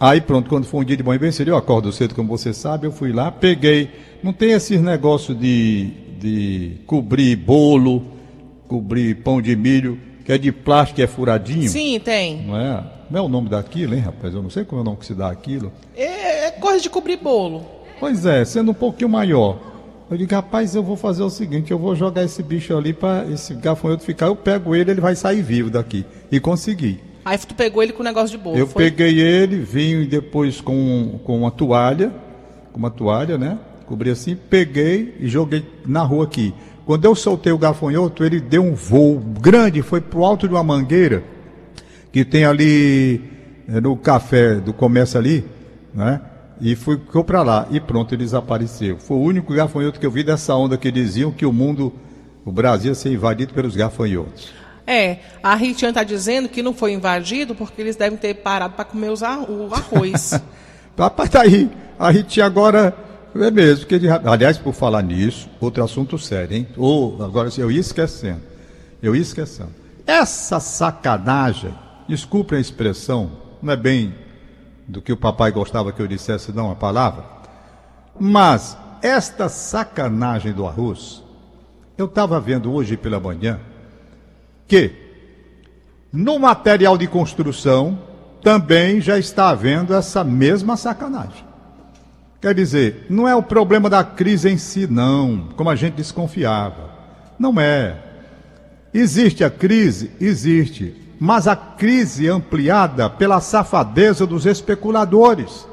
Aí 0.00 0.22
pronto, 0.22 0.48
quando 0.48 0.64
foi 0.64 0.80
um 0.80 0.84
dia 0.84 0.96
de 0.96 1.02
manhã 1.02 1.18
bem 1.18 1.32
cedo, 1.32 1.48
eu 1.48 1.56
acordo 1.58 1.92
cedo, 1.92 2.14
como 2.14 2.30
você 2.30 2.54
sabe, 2.54 2.86
eu 2.86 2.92
fui 2.92 3.12
lá, 3.12 3.30
peguei. 3.30 3.90
Não 4.22 4.32
tem 4.32 4.52
esses 4.52 4.80
negócios 4.80 5.38
de, 5.38 5.90
de 6.18 6.76
cobrir 6.86 7.36
bolo, 7.36 8.02
cobrir 8.66 9.16
pão 9.16 9.42
de 9.42 9.54
milho, 9.54 9.98
que 10.24 10.32
é 10.32 10.38
de 10.38 10.50
plástico 10.50 11.02
é 11.02 11.06
furadinho. 11.06 11.68
Sim, 11.68 12.00
tem. 12.00 12.42
Não 12.46 12.56
é? 12.56 12.84
Não 13.10 13.20
é 13.20 13.22
o 13.22 13.28
nome 13.28 13.48
daquilo, 13.48 13.94
hein, 13.94 14.00
rapaz? 14.00 14.34
Eu 14.34 14.42
não 14.42 14.50
sei 14.50 14.64
como 14.64 14.80
é 14.80 14.82
o 14.82 14.84
nome 14.84 14.96
que 14.96 15.06
se 15.06 15.14
dá 15.14 15.30
aquilo. 15.30 15.70
É, 15.94 16.46
é 16.46 16.50
coisa 16.50 16.80
de 16.80 16.88
cobrir 16.88 17.18
bolo. 17.18 17.64
Pois 18.00 18.24
é, 18.24 18.44
sendo 18.44 18.70
um 18.70 18.74
pouquinho 18.74 19.10
maior. 19.10 19.58
Eu 20.10 20.16
digo, 20.16 20.34
rapaz, 20.34 20.74
eu 20.74 20.82
vou 20.82 20.96
fazer 20.96 21.22
o 21.22 21.30
seguinte, 21.30 21.70
eu 21.70 21.78
vou 21.78 21.94
jogar 21.94 22.24
esse 22.24 22.42
bicho 22.42 22.76
ali 22.76 22.92
para 22.92 23.24
esse 23.30 23.54
gafanhoto 23.54 24.04
ficar, 24.04 24.26
eu 24.26 24.36
pego 24.36 24.74
ele, 24.74 24.90
ele 24.90 25.00
vai 25.00 25.14
sair 25.16 25.42
vivo 25.42 25.70
daqui. 25.70 26.04
E 26.30 26.38
consegui. 26.38 27.00
Aí 27.24 27.38
tu 27.38 27.54
pegou 27.54 27.82
ele 27.82 27.92
com 27.92 28.02
o 28.02 28.04
negócio 28.04 28.36
de 28.36 28.42
bolo. 28.42 28.56
eu 28.56 28.66
foi? 28.66 28.84
peguei 28.84 29.18
ele, 29.18 29.56
vim 29.58 30.04
depois 30.04 30.60
com, 30.60 31.18
com 31.24 31.38
uma 31.38 31.50
toalha, 31.50 32.12
com 32.72 32.78
uma 32.78 32.90
toalha, 32.90 33.38
né? 33.38 33.58
Cobri 33.86 34.10
assim, 34.10 34.36
peguei 34.36 35.14
e 35.20 35.28
joguei 35.28 35.64
na 35.86 36.02
rua 36.02 36.24
aqui. 36.24 36.54
Quando 36.86 37.04
eu 37.06 37.14
soltei 37.14 37.52
o 37.52 37.58
gafanhoto, 37.58 38.24
ele 38.24 38.40
deu 38.40 38.62
um 38.62 38.74
voo 38.74 39.18
grande, 39.40 39.80
foi 39.82 40.00
pro 40.00 40.24
alto 40.24 40.46
de 40.46 40.54
uma 40.54 40.62
mangueira 40.62 41.22
que 42.12 42.24
tem 42.24 42.44
ali 42.44 43.22
eh, 43.68 43.80
no 43.80 43.96
café 43.96 44.56
do 44.56 44.72
comércio 44.72 45.18
ali, 45.18 45.44
né? 45.94 46.20
E 46.60 46.76
fui, 46.76 46.96
ficou 46.98 47.24
para 47.24 47.42
lá 47.42 47.66
e 47.70 47.80
pronto, 47.80 48.14
ele 48.14 48.22
desapareceu. 48.22 48.98
Foi 48.98 49.16
o 49.16 49.20
único 49.20 49.52
gafanhoto 49.52 49.98
que 49.98 50.06
eu 50.06 50.10
vi 50.10 50.22
dessa 50.22 50.54
onda 50.54 50.76
que 50.76 50.90
diziam 50.92 51.32
que 51.32 51.44
o 51.44 51.52
mundo, 51.52 51.92
o 52.44 52.52
Brasil 52.52 52.90
ia 52.90 52.94
ser 52.94 53.12
invadido 53.12 53.52
pelos 53.52 53.74
gafanhotos. 53.74 54.52
É, 54.86 55.18
a 55.42 55.54
Ritian 55.54 55.92
tá 55.92 56.04
dizendo 56.04 56.48
que 56.48 56.62
não 56.62 56.74
foi 56.74 56.92
invadido 56.92 57.54
porque 57.54 57.80
eles 57.80 57.96
devem 57.96 58.18
ter 58.18 58.34
parado 58.34 58.74
para 58.74 58.84
comer 58.84 59.08
os 59.10 59.22
ar- 59.22 59.50
o 59.50 59.70
arroz. 59.74 60.38
Rapaz, 60.96 61.28
tá 61.30 61.40
aí. 61.40 61.70
A 61.98 62.12
gente 62.12 62.40
agora. 62.42 62.94
É 63.34 63.50
mesmo. 63.50 63.86
Que 63.86 64.00
aliás, 64.24 64.58
por 64.58 64.72
falar 64.72 65.02
nisso, 65.02 65.48
outro 65.60 65.82
assunto 65.82 66.18
sério, 66.18 66.56
hein? 66.56 66.68
Ou, 66.76 67.22
agora 67.22 67.48
eu 67.58 67.70
ia 67.70 67.80
esquecendo. 67.80 68.42
Eu 69.02 69.14
ia 69.14 69.22
esquecendo. 69.22 69.72
Essa 70.06 70.60
sacanagem, 70.60 71.74
desculpe 72.08 72.54
a 72.54 72.60
expressão, 72.60 73.32
não 73.62 73.72
é 73.72 73.76
bem 73.76 74.14
do 74.86 75.00
que 75.00 75.12
o 75.12 75.16
papai 75.16 75.50
gostava 75.50 75.92
que 75.92 76.00
eu 76.00 76.06
dissesse, 76.06 76.52
não, 76.52 76.70
a 76.70 76.74
palavra. 76.74 77.24
Mas 78.18 78.76
esta 79.02 79.48
sacanagem 79.48 80.52
do 80.52 80.66
arroz, 80.66 81.22
eu 81.96 82.06
estava 82.06 82.40
vendo 82.40 82.72
hoje 82.72 82.96
pela 82.96 83.18
manhã 83.18 83.60
que 84.66 84.92
no 86.12 86.38
material 86.38 86.96
de 86.96 87.06
construção 87.06 87.98
também 88.42 89.00
já 89.00 89.18
está 89.18 89.48
havendo 89.48 89.94
essa 89.94 90.22
mesma 90.22 90.76
sacanagem. 90.76 91.44
Quer 92.44 92.52
dizer, 92.52 93.06
não 93.08 93.26
é 93.26 93.34
o 93.34 93.42
problema 93.42 93.88
da 93.88 94.04
crise 94.04 94.50
em 94.50 94.58
si, 94.58 94.86
não, 94.86 95.48
como 95.56 95.70
a 95.70 95.74
gente 95.74 95.94
desconfiava. 95.94 96.90
Não 97.38 97.58
é. 97.58 97.96
Existe 98.92 99.42
a 99.42 99.48
crise? 99.48 100.10
Existe. 100.20 100.94
Mas 101.18 101.48
a 101.48 101.56
crise 101.56 102.28
ampliada 102.28 103.08
pela 103.08 103.40
safadeza 103.40 104.26
dos 104.26 104.44
especuladores. 104.44 105.66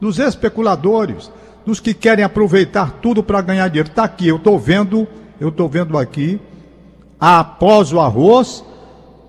Dos 0.00 0.18
especuladores. 0.18 1.30
Dos 1.64 1.78
que 1.78 1.94
querem 1.94 2.24
aproveitar 2.24 2.98
tudo 3.00 3.22
para 3.22 3.40
ganhar 3.40 3.68
dinheiro. 3.68 3.90
Está 3.90 4.02
aqui, 4.02 4.26
eu 4.26 4.38
estou 4.38 4.58
vendo, 4.58 5.06
eu 5.38 5.50
estou 5.50 5.68
vendo 5.68 5.96
aqui, 5.96 6.40
após 7.20 7.92
o 7.92 8.00
arroz, 8.00 8.64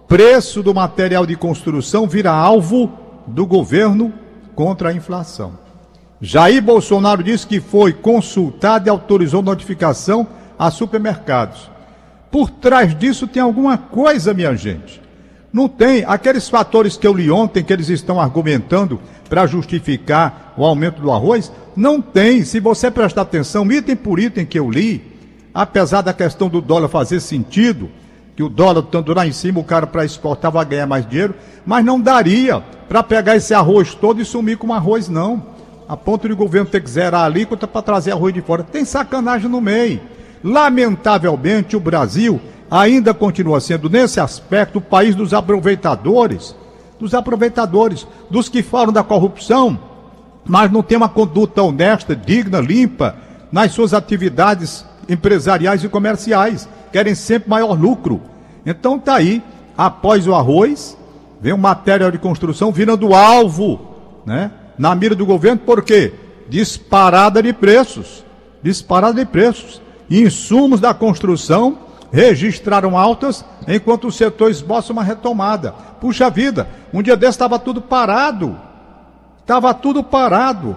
preço 0.07 0.63
do 0.63 0.73
material 0.73 1.27
de 1.27 1.35
construção 1.35 2.07
vira 2.07 2.31
alvo 2.31 2.91
do 3.27 3.45
governo 3.45 4.11
contra 4.55 4.89
a 4.89 4.93
inflação. 4.93 5.61
Jair 6.21 6.61
Bolsonaro 6.61 7.23
disse 7.23 7.47
que 7.47 7.59
foi 7.59 7.91
consultado 7.91 8.87
e 8.87 8.89
autorizou 8.89 9.41
notificação 9.41 10.27
a 10.57 10.69
supermercados. 10.69 11.71
Por 12.29 12.49
trás 12.49 12.97
disso 12.97 13.27
tem 13.27 13.41
alguma 13.41 13.77
coisa, 13.77 14.33
minha 14.33 14.55
gente. 14.55 15.01
Não 15.51 15.67
tem 15.67 16.05
aqueles 16.07 16.47
fatores 16.47 16.95
que 16.95 17.05
eu 17.05 17.13
li 17.13 17.29
ontem 17.29 17.63
que 17.63 17.73
eles 17.73 17.89
estão 17.89 18.21
argumentando 18.21 19.01
para 19.27 19.47
justificar 19.47 20.53
o 20.55 20.63
aumento 20.63 21.01
do 21.01 21.11
arroz. 21.11 21.51
Não 21.75 21.99
tem. 21.99 22.45
Se 22.45 22.59
você 22.59 22.91
prestar 22.91 23.23
atenção, 23.23 23.69
item 23.69 23.95
por 23.95 24.19
item 24.19 24.45
que 24.45 24.59
eu 24.59 24.69
li, 24.69 25.03
apesar 25.53 26.01
da 26.01 26.13
questão 26.13 26.47
do 26.47 26.61
dólar 26.61 26.87
fazer 26.87 27.19
sentido, 27.19 27.89
que 28.35 28.43
o 28.43 28.47
dólar 28.47 28.83
estando 28.83 29.13
lá 29.13 29.27
em 29.27 29.33
cima, 29.33 29.59
o 29.59 29.63
cara 29.63 29.85
para 29.85 30.05
exportar 30.05 30.51
vai 30.51 30.63
ganhar 30.63 30.87
mais 30.87 31.05
dinheiro, 31.05 31.35
mas 31.65 31.83
não 31.83 31.99
daria 31.99 32.61
para 32.87 33.03
pegar 33.03 33.35
esse 33.35 33.53
arroz 33.53 33.93
todo 33.93 34.21
e 34.21 34.25
sumir 34.25 34.57
com 34.57 34.73
arroz, 34.73 35.09
não. 35.09 35.50
A 35.91 35.97
ponto 35.97 36.25
de 36.25 36.33
o 36.33 36.37
governo 36.37 36.69
ter 36.69 36.81
que 36.81 36.89
zerar 36.89 37.19
a 37.19 37.25
alíquota 37.25 37.67
para 37.67 37.81
trazer 37.81 38.13
arroz 38.13 38.33
de 38.33 38.39
fora. 38.39 38.63
Tem 38.63 38.85
sacanagem 38.85 39.49
no 39.49 39.59
meio. 39.59 39.99
Lamentavelmente, 40.41 41.75
o 41.75 41.81
Brasil 41.81 42.39
ainda 42.71 43.13
continua 43.13 43.59
sendo, 43.59 43.89
nesse 43.89 44.17
aspecto, 44.17 44.77
o 44.77 44.81
país 44.81 45.15
dos 45.15 45.33
aproveitadores. 45.33 46.55
Dos 46.97 47.13
aproveitadores, 47.13 48.07
dos 48.29 48.47
que 48.47 48.63
falam 48.63 48.93
da 48.93 49.03
corrupção, 49.03 49.77
mas 50.45 50.71
não 50.71 50.81
tem 50.81 50.97
uma 50.97 51.09
conduta 51.09 51.61
honesta, 51.61 52.15
digna, 52.15 52.61
limpa 52.61 53.17
nas 53.51 53.73
suas 53.73 53.93
atividades 53.93 54.85
empresariais 55.09 55.83
e 55.83 55.89
comerciais. 55.89 56.69
Querem 56.93 57.15
sempre 57.15 57.49
maior 57.49 57.77
lucro. 57.77 58.21
Então 58.65 58.97
tá 58.97 59.15
aí, 59.15 59.43
após 59.77 60.25
o 60.25 60.33
arroz, 60.33 60.97
vem 61.41 61.51
o 61.51 61.57
material 61.57 62.11
de 62.11 62.17
construção 62.17 62.71
virando 62.71 63.13
alvo, 63.13 63.77
né? 64.25 64.51
Na 64.81 64.93
mira 64.95 65.13
do 65.13 65.27
governo, 65.27 65.59
por 65.59 65.83
quê? 65.83 66.11
Disparada 66.49 67.43
de 67.43 67.53
preços. 67.53 68.25
Disparada 68.63 69.23
de 69.23 69.27
preços. 69.27 69.79
Insumos 70.09 70.79
da 70.79 70.91
construção 70.91 71.77
registraram 72.11 72.97
altas, 72.97 73.45
enquanto 73.67 74.07
o 74.07 74.11
setor 74.11 74.49
esboça 74.49 74.91
uma 74.91 75.03
retomada. 75.03 75.71
Puxa 76.01 76.31
vida, 76.31 76.67
um 76.91 77.03
dia 77.03 77.15
desse 77.15 77.33
estava 77.33 77.59
tudo 77.59 77.79
parado. 77.79 78.57
Estava 79.41 79.71
tudo 79.71 80.03
parado. 80.03 80.75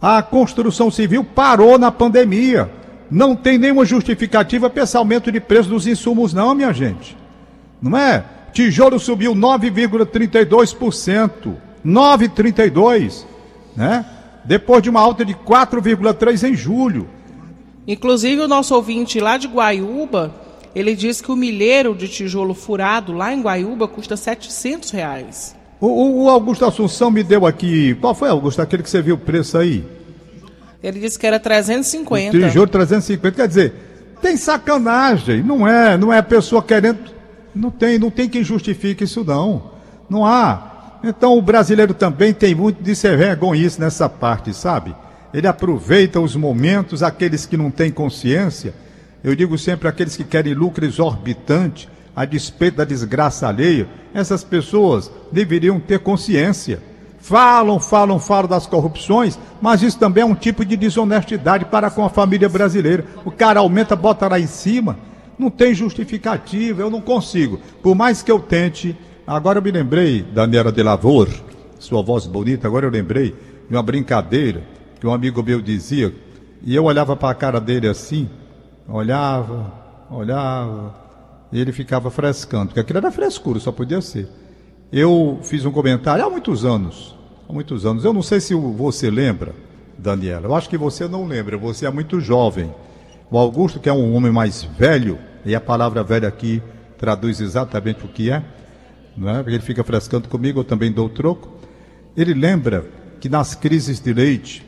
A 0.00 0.22
construção 0.22 0.88
civil 0.88 1.24
parou 1.24 1.76
na 1.80 1.90
pandemia. 1.90 2.70
Não 3.10 3.34
tem 3.34 3.58
nenhuma 3.58 3.84
justificativa 3.84 4.70
para 4.70 4.84
esse 4.84 4.96
aumento 4.96 5.32
de 5.32 5.40
preço 5.40 5.68
dos 5.68 5.88
insumos, 5.88 6.32
não, 6.32 6.54
minha 6.54 6.72
gente. 6.72 7.18
Não 7.82 7.98
é? 7.98 8.24
Tijolo 8.52 9.00
subiu 9.00 9.34
9,32%. 9.34 11.71
9,32%. 11.84 13.24
Né? 13.76 14.04
Depois 14.44 14.82
de 14.82 14.90
uma 14.90 15.00
alta 15.00 15.24
de 15.24 15.34
4,3% 15.34 16.50
em 16.50 16.54
julho. 16.54 17.08
Inclusive, 17.86 18.40
o 18.42 18.48
nosso 18.48 18.74
ouvinte 18.74 19.18
lá 19.20 19.36
de 19.36 19.48
Guaiúba, 19.48 20.34
ele 20.74 20.94
disse 20.94 21.22
que 21.22 21.32
o 21.32 21.36
milheiro 21.36 21.94
de 21.94 22.08
tijolo 22.08 22.54
furado 22.54 23.12
lá 23.12 23.32
em 23.32 23.40
Guaiúba 23.42 23.88
custa 23.88 24.16
700 24.16 24.90
reais. 24.90 25.56
O, 25.80 25.86
o- 25.86 26.24
o 26.24 26.28
Augusto 26.30 26.64
Assunção 26.64 27.10
me 27.10 27.22
deu 27.24 27.44
aqui. 27.46 27.94
Qual 28.00 28.14
foi, 28.14 28.28
Augusto? 28.28 28.60
Aquele 28.62 28.82
que 28.82 28.90
você 28.90 29.02
viu 29.02 29.16
o 29.16 29.18
preço 29.18 29.58
aí? 29.58 29.84
Ele 30.82 31.00
disse 31.00 31.18
que 31.18 31.26
era 31.26 31.38
350. 31.40 32.38
Tijolo 32.38 32.66
350. 32.68 33.36
Quer 33.36 33.48
dizer, 33.48 33.72
tem 34.20 34.36
sacanagem. 34.36 35.42
Não 35.42 35.66
é, 35.66 35.96
não 35.96 36.12
é 36.12 36.18
a 36.18 36.22
pessoa 36.22 36.62
querendo. 36.62 36.98
Não 37.54 37.70
tem, 37.70 37.98
não 37.98 38.10
tem 38.10 38.28
quem 38.28 38.42
justifique 38.44 39.04
isso, 39.04 39.24
não. 39.24 39.70
Não 40.08 40.24
há. 40.24 40.71
Então 41.02 41.36
o 41.36 41.42
brasileiro 41.42 41.92
também 41.92 42.32
tem 42.32 42.54
muito 42.54 42.82
de 42.82 42.94
ser 42.94 43.16
vergonhice 43.16 43.80
nessa 43.80 44.08
parte, 44.08 44.54
sabe? 44.54 44.94
Ele 45.34 45.46
aproveita 45.46 46.20
os 46.20 46.36
momentos, 46.36 47.02
aqueles 47.02 47.44
que 47.46 47.56
não 47.56 47.70
têm 47.70 47.90
consciência. 47.90 48.74
Eu 49.24 49.34
digo 49.34 49.56
sempre 49.58 49.88
aqueles 49.88 50.16
que 50.16 50.24
querem 50.24 50.54
lucro 50.54 50.84
exorbitante, 50.84 51.88
a 52.14 52.24
despeito 52.24 52.76
da 52.76 52.84
desgraça 52.84 53.48
alheia. 53.48 53.88
Essas 54.14 54.44
pessoas 54.44 55.10
deveriam 55.32 55.80
ter 55.80 56.00
consciência. 56.00 56.80
Falam, 57.18 57.78
falam, 57.80 58.18
falam 58.18 58.48
das 58.48 58.66
corrupções, 58.66 59.38
mas 59.60 59.82
isso 59.82 59.98
também 59.98 60.22
é 60.22 60.26
um 60.26 60.34
tipo 60.34 60.64
de 60.64 60.76
desonestidade 60.76 61.64
para 61.64 61.88
com 61.88 62.04
a 62.04 62.10
família 62.10 62.48
brasileira. 62.48 63.04
O 63.24 63.30
cara 63.30 63.60
aumenta, 63.60 63.96
bota 63.96 64.28
lá 64.28 64.38
em 64.38 64.46
cima. 64.46 64.98
Não 65.38 65.48
tem 65.48 65.72
justificativa, 65.72 66.82
eu 66.82 66.90
não 66.90 67.00
consigo. 67.00 67.60
Por 67.82 67.94
mais 67.94 68.22
que 68.22 68.30
eu 68.30 68.38
tente. 68.38 68.96
Agora 69.26 69.58
eu 69.58 69.62
me 69.62 69.70
lembrei, 69.70 70.22
Daniela 70.22 70.72
de 70.72 70.82
Lavor, 70.82 71.28
sua 71.78 72.02
voz 72.02 72.26
bonita, 72.26 72.66
agora 72.66 72.86
eu 72.86 72.90
lembrei 72.90 73.34
de 73.68 73.74
uma 73.74 73.82
brincadeira 73.82 74.62
que 74.98 75.06
um 75.06 75.12
amigo 75.12 75.42
meu 75.42 75.60
dizia, 75.60 76.12
E 76.64 76.74
eu 76.74 76.84
olhava 76.84 77.16
para 77.16 77.30
a 77.30 77.34
cara 77.34 77.60
dele 77.60 77.88
assim, 77.88 78.28
olhava, 78.88 79.72
olhava, 80.10 80.94
e 81.52 81.60
ele 81.60 81.72
ficava 81.72 82.10
frescando, 82.10 82.66
porque 82.66 82.80
aquilo 82.80 82.98
era 82.98 83.10
frescura, 83.10 83.60
só 83.60 83.70
podia 83.72 84.00
ser. 84.00 84.28
Eu 84.92 85.38
fiz 85.42 85.64
um 85.64 85.72
comentário 85.72 86.24
há 86.24 86.30
muitos 86.30 86.64
anos, 86.64 87.16
há 87.48 87.52
muitos 87.52 87.86
anos. 87.86 88.04
Eu 88.04 88.12
não 88.12 88.22
sei 88.22 88.40
se 88.40 88.54
você 88.54 89.10
lembra, 89.10 89.54
Daniela, 89.98 90.46
eu 90.46 90.54
acho 90.54 90.68
que 90.68 90.78
você 90.78 91.08
não 91.08 91.26
lembra, 91.26 91.56
você 91.56 91.86
é 91.86 91.90
muito 91.90 92.20
jovem. 92.20 92.72
O 93.30 93.38
Augusto, 93.38 93.80
que 93.80 93.88
é 93.88 93.92
um 93.92 94.14
homem 94.14 94.32
mais 94.32 94.62
velho, 94.62 95.18
e 95.44 95.54
a 95.54 95.60
palavra 95.60 96.02
velho 96.02 96.28
aqui 96.28 96.62
traduz 96.98 97.40
exatamente 97.40 98.04
o 98.04 98.08
que 98.08 98.30
é, 98.30 98.42
não 99.16 99.28
é? 99.30 99.40
Ele 99.46 99.60
fica 99.60 99.82
frescando 99.84 100.28
comigo, 100.28 100.60
eu 100.60 100.64
também 100.64 100.90
dou 100.92 101.08
troco. 101.08 101.48
Ele 102.16 102.34
lembra 102.34 102.84
que 103.20 103.28
nas 103.28 103.54
crises 103.54 104.00
de 104.00 104.12
leite, 104.12 104.64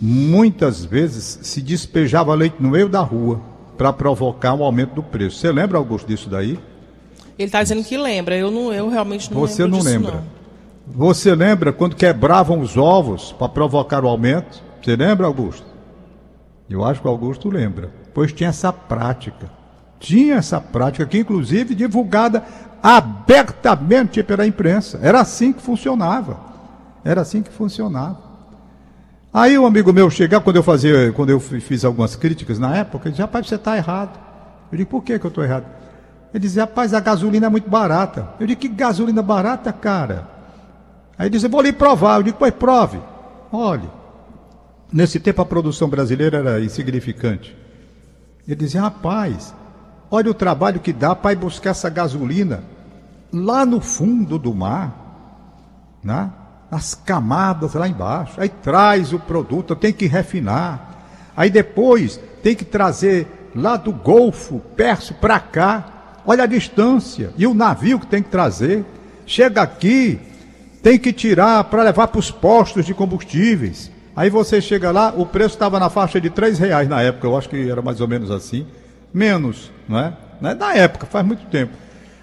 muitas 0.00 0.84
vezes 0.84 1.40
se 1.42 1.60
despejava 1.60 2.34
leite 2.34 2.56
no 2.60 2.70
meio 2.70 2.88
da 2.88 3.00
rua 3.00 3.40
para 3.76 3.92
provocar 3.92 4.54
um 4.54 4.62
aumento 4.62 4.94
do 4.94 5.02
preço. 5.02 5.38
Você 5.38 5.50
lembra, 5.50 5.78
Augusto, 5.78 6.06
disso 6.06 6.28
daí? 6.28 6.58
Ele 7.38 7.46
está 7.46 7.62
dizendo 7.62 7.82
que 7.82 7.96
lembra, 7.96 8.36
eu, 8.36 8.50
não, 8.50 8.72
eu 8.72 8.88
realmente 8.88 9.32
não 9.32 9.40
Você 9.40 9.62
lembro 9.62 9.78
não 9.78 9.84
disso, 9.84 9.90
lembra? 9.98 10.12
não. 10.12 10.40
Você 10.92 11.34
lembra 11.34 11.72
quando 11.72 11.96
quebravam 11.96 12.60
os 12.60 12.76
ovos 12.76 13.32
para 13.32 13.48
provocar 13.48 14.04
o 14.04 14.08
aumento? 14.08 14.62
Você 14.82 14.96
lembra, 14.96 15.26
Augusto? 15.26 15.64
Eu 16.68 16.84
acho 16.84 17.00
que 17.00 17.06
o 17.06 17.10
Augusto 17.10 17.48
lembra, 17.48 17.90
pois 18.12 18.32
tinha 18.32 18.50
essa 18.50 18.72
prática. 18.72 19.50
Tinha 20.00 20.36
essa 20.36 20.60
prática 20.60 21.06
que, 21.06 21.18
inclusive, 21.18 21.74
divulgada 21.74 22.42
abertamente 22.82 24.22
pela 24.22 24.46
imprensa. 24.46 24.98
Era 25.02 25.20
assim 25.20 25.52
que 25.52 25.62
funcionava. 25.62 26.40
Era 27.04 27.20
assim 27.20 27.42
que 27.42 27.50
funcionava. 27.50 28.18
Aí 29.32 29.56
um 29.56 29.66
amigo 29.66 29.92
meu 29.92 30.10
chegava, 30.10 30.42
quando 30.42 30.56
eu 30.56 30.62
fazia, 30.62 31.12
quando 31.12 31.30
eu 31.30 31.38
fiz 31.38 31.84
algumas 31.84 32.16
críticas 32.16 32.58
na 32.58 32.76
época, 32.76 33.06
ele 33.06 33.12
dizia, 33.12 33.26
rapaz, 33.26 33.46
você 33.46 33.54
está 33.54 33.76
errado. 33.76 34.18
Eu 34.72 34.78
digo, 34.78 34.90
por 34.90 35.04
que, 35.04 35.18
que 35.18 35.24
eu 35.24 35.28
estou 35.28 35.44
errado? 35.44 35.66
Ele 36.32 36.40
dizia, 36.40 36.62
rapaz, 36.62 36.94
a 36.94 37.00
gasolina 37.00 37.46
é 37.46 37.50
muito 37.50 37.68
barata. 37.68 38.30
Eu 38.40 38.46
digo, 38.46 38.60
que 38.60 38.68
gasolina 38.68 39.22
barata, 39.22 39.72
cara? 39.72 40.26
Aí 41.16 41.26
ele 41.26 41.30
dizia, 41.30 41.48
vou 41.48 41.60
lhe 41.60 41.72
provar. 41.72 42.16
Eu 42.16 42.22
digo, 42.22 42.38
pois 42.38 42.52
prove. 42.52 42.98
Olhe. 43.52 43.88
Nesse 44.92 45.20
tempo 45.20 45.42
a 45.42 45.46
produção 45.46 45.88
brasileira 45.88 46.38
era 46.38 46.60
insignificante. 46.60 47.56
Ele 48.46 48.56
dizia, 48.56 48.80
rapaz, 48.80 49.54
olha 50.10 50.30
o 50.30 50.34
trabalho 50.34 50.80
que 50.80 50.92
dá 50.92 51.14
para 51.14 51.32
ir 51.32 51.36
buscar 51.36 51.70
essa 51.70 51.88
gasolina 51.88 52.62
lá 53.32 53.64
no 53.64 53.80
fundo 53.80 54.38
do 54.38 54.54
mar, 54.54 55.98
né? 56.02 56.30
nas 56.70 56.94
camadas 56.94 57.74
lá 57.74 57.88
embaixo. 57.88 58.40
Aí 58.40 58.48
traz 58.48 59.12
o 59.12 59.18
produto, 59.18 59.74
tem 59.74 59.92
que 59.92 60.06
refinar. 60.06 60.98
Aí 61.36 61.50
depois 61.50 62.20
tem 62.42 62.54
que 62.54 62.64
trazer 62.64 63.26
lá 63.54 63.76
do 63.76 63.92
Golfo 63.92 64.60
Perso 64.76 65.14
para 65.14 65.40
cá. 65.40 66.20
Olha 66.24 66.44
a 66.44 66.46
distância. 66.46 67.32
E 67.36 67.46
o 67.46 67.54
navio 67.54 67.98
que 67.98 68.06
tem 68.06 68.22
que 68.22 68.30
trazer. 68.30 68.84
Chega 69.26 69.62
aqui, 69.62 70.18
tem 70.82 70.98
que 70.98 71.12
tirar 71.12 71.64
para 71.64 71.82
levar 71.82 72.08
para 72.08 72.18
os 72.18 72.30
postos 72.30 72.84
de 72.84 72.94
combustíveis. 72.94 73.90
Aí 74.14 74.28
você 74.28 74.60
chega 74.60 74.90
lá, 74.90 75.12
o 75.16 75.24
preço 75.24 75.54
estava 75.54 75.78
na 75.78 75.88
faixa 75.88 76.20
de 76.20 76.30
três 76.30 76.58
reais 76.58 76.88
na 76.88 77.00
época, 77.00 77.26
eu 77.26 77.38
acho 77.38 77.48
que 77.48 77.70
era 77.70 77.80
mais 77.80 78.00
ou 78.00 78.08
menos 78.08 78.30
assim. 78.30 78.66
Menos, 79.14 79.70
não 79.90 79.98
é? 79.98 80.12
Não 80.40 80.50
é 80.50 80.54
da 80.54 80.74
época, 80.74 81.04
faz 81.04 81.26
muito 81.26 81.44
tempo. 81.46 81.72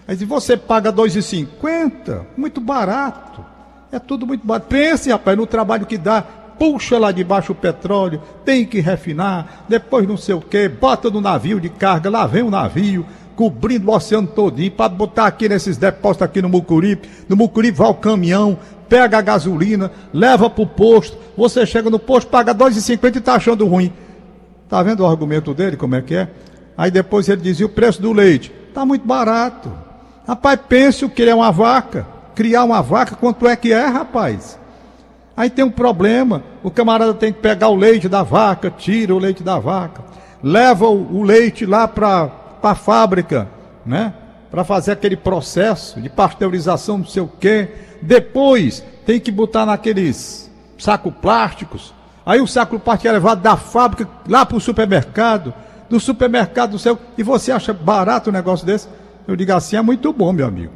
Aí 0.07 0.15
se 0.15 0.23
você 0.23 0.55
paga 0.55 0.91
2,50, 0.91 2.21
muito 2.37 2.61
barato. 2.61 3.43
É 3.91 3.99
tudo 3.99 4.25
muito 4.25 4.47
barato. 4.47 4.67
Pense, 4.67 5.09
rapaz, 5.11 5.37
no 5.37 5.45
trabalho 5.45 5.85
que 5.85 5.97
dá. 5.97 6.21
Puxa 6.57 6.97
lá 6.97 7.11
de 7.11 7.23
baixo 7.23 7.51
o 7.51 7.55
petróleo, 7.55 8.19
tem 8.43 8.65
que 8.65 8.79
refinar, 8.79 9.65
depois 9.69 10.07
não 10.07 10.17
sei 10.17 10.33
o 10.33 10.41
que, 10.41 10.67
bota 10.67 11.07
no 11.07 11.21
navio 11.21 11.59
de 11.59 11.69
carga, 11.69 12.09
lá 12.09 12.25
vem 12.25 12.41
o 12.41 12.49
navio, 12.49 13.05
cobrindo 13.35 13.91
o 13.91 13.95
oceano 13.95 14.25
todinho, 14.25 14.71
para 14.71 14.89
botar 14.89 15.27
aqui 15.27 15.47
nesses 15.47 15.77
depósitos 15.77 16.23
aqui 16.23 16.41
no 16.41 16.49
Mucuripe. 16.49 17.07
No 17.29 17.35
Mucuripe 17.35 17.77
vai 17.77 17.87
o 17.87 17.93
caminhão, 17.93 18.57
pega 18.89 19.19
a 19.19 19.21
gasolina, 19.21 19.91
leva 20.11 20.49
para 20.49 20.63
o 20.63 20.65
posto, 20.65 21.15
você 21.37 21.63
chega 21.63 21.91
no 21.91 21.99
posto, 21.99 22.27
paga 22.27 22.55
2,50 22.55 23.15
e 23.15 23.17
está 23.19 23.35
achando 23.35 23.67
ruim. 23.67 23.93
Tá 24.67 24.81
vendo 24.81 25.01
o 25.01 25.05
argumento 25.05 25.53
dele, 25.53 25.77
como 25.77 25.93
é 25.93 26.01
que 26.01 26.15
é? 26.15 26.27
Aí 26.77 26.91
depois 26.91 27.27
ele 27.27 27.41
dizia 27.41 27.65
o 27.65 27.69
preço 27.69 28.01
do 28.01 28.13
leite. 28.13 28.53
Está 28.69 28.85
muito 28.85 29.05
barato. 29.05 29.71
Rapaz, 30.27 30.59
pense 30.69 31.03
o 31.03 31.09
que 31.09 31.23
é 31.23 31.33
uma 31.33 31.51
vaca. 31.51 32.05
Criar 32.35 32.63
uma 32.63 32.81
vaca, 32.83 33.15
quanto 33.15 33.47
é 33.47 33.55
que 33.55 33.73
é, 33.73 33.87
rapaz? 33.87 34.59
Aí 35.35 35.49
tem 35.49 35.65
um 35.65 35.71
problema. 35.71 36.43
O 36.63 36.69
camarada 36.69 37.13
tem 37.13 37.33
que 37.33 37.39
pegar 37.39 37.69
o 37.69 37.75
leite 37.75 38.07
da 38.07 38.21
vaca, 38.21 38.69
tira 38.69 39.15
o 39.15 39.19
leite 39.19 39.41
da 39.41 39.57
vaca, 39.57 40.03
leva 40.43 40.87
o, 40.87 41.17
o 41.17 41.23
leite 41.23 41.65
lá 41.65 41.87
para 41.87 42.31
a 42.61 42.75
fábrica, 42.75 43.47
né? 43.85 44.13
Para 44.51 44.63
fazer 44.63 44.91
aquele 44.91 45.17
processo 45.17 45.99
de 45.99 46.09
pasteurização, 46.09 46.99
não 46.99 47.05
sei 47.05 47.23
o 47.23 47.27
quê. 47.27 47.69
Depois 48.01 48.83
tem 49.05 49.19
que 49.19 49.31
botar 49.31 49.65
naqueles 49.65 50.51
sacos 50.77 51.13
plásticos. 51.21 51.93
Aí 52.25 52.41
o 52.41 52.47
saco 52.47 52.79
plástico 52.79 53.07
é 53.07 53.11
levado 53.11 53.41
da 53.41 53.55
fábrica 53.55 54.07
lá 54.27 54.45
para 54.45 54.57
o 54.57 54.61
supermercado, 54.61 55.53
do 55.89 55.99
supermercado 55.99 56.71
do 56.71 56.79
céu. 56.79 56.97
E 57.17 57.23
você 57.23 57.51
acha 57.51 57.73
barato 57.73 58.29
um 58.29 58.33
negócio 58.33 58.65
desse? 58.65 58.87
Eu 59.27 59.35
digo 59.35 59.53
assim, 59.53 59.75
é 59.75 59.81
muito 59.81 60.11
bom, 60.13 60.31
meu 60.31 60.47
amigo. 60.47 60.71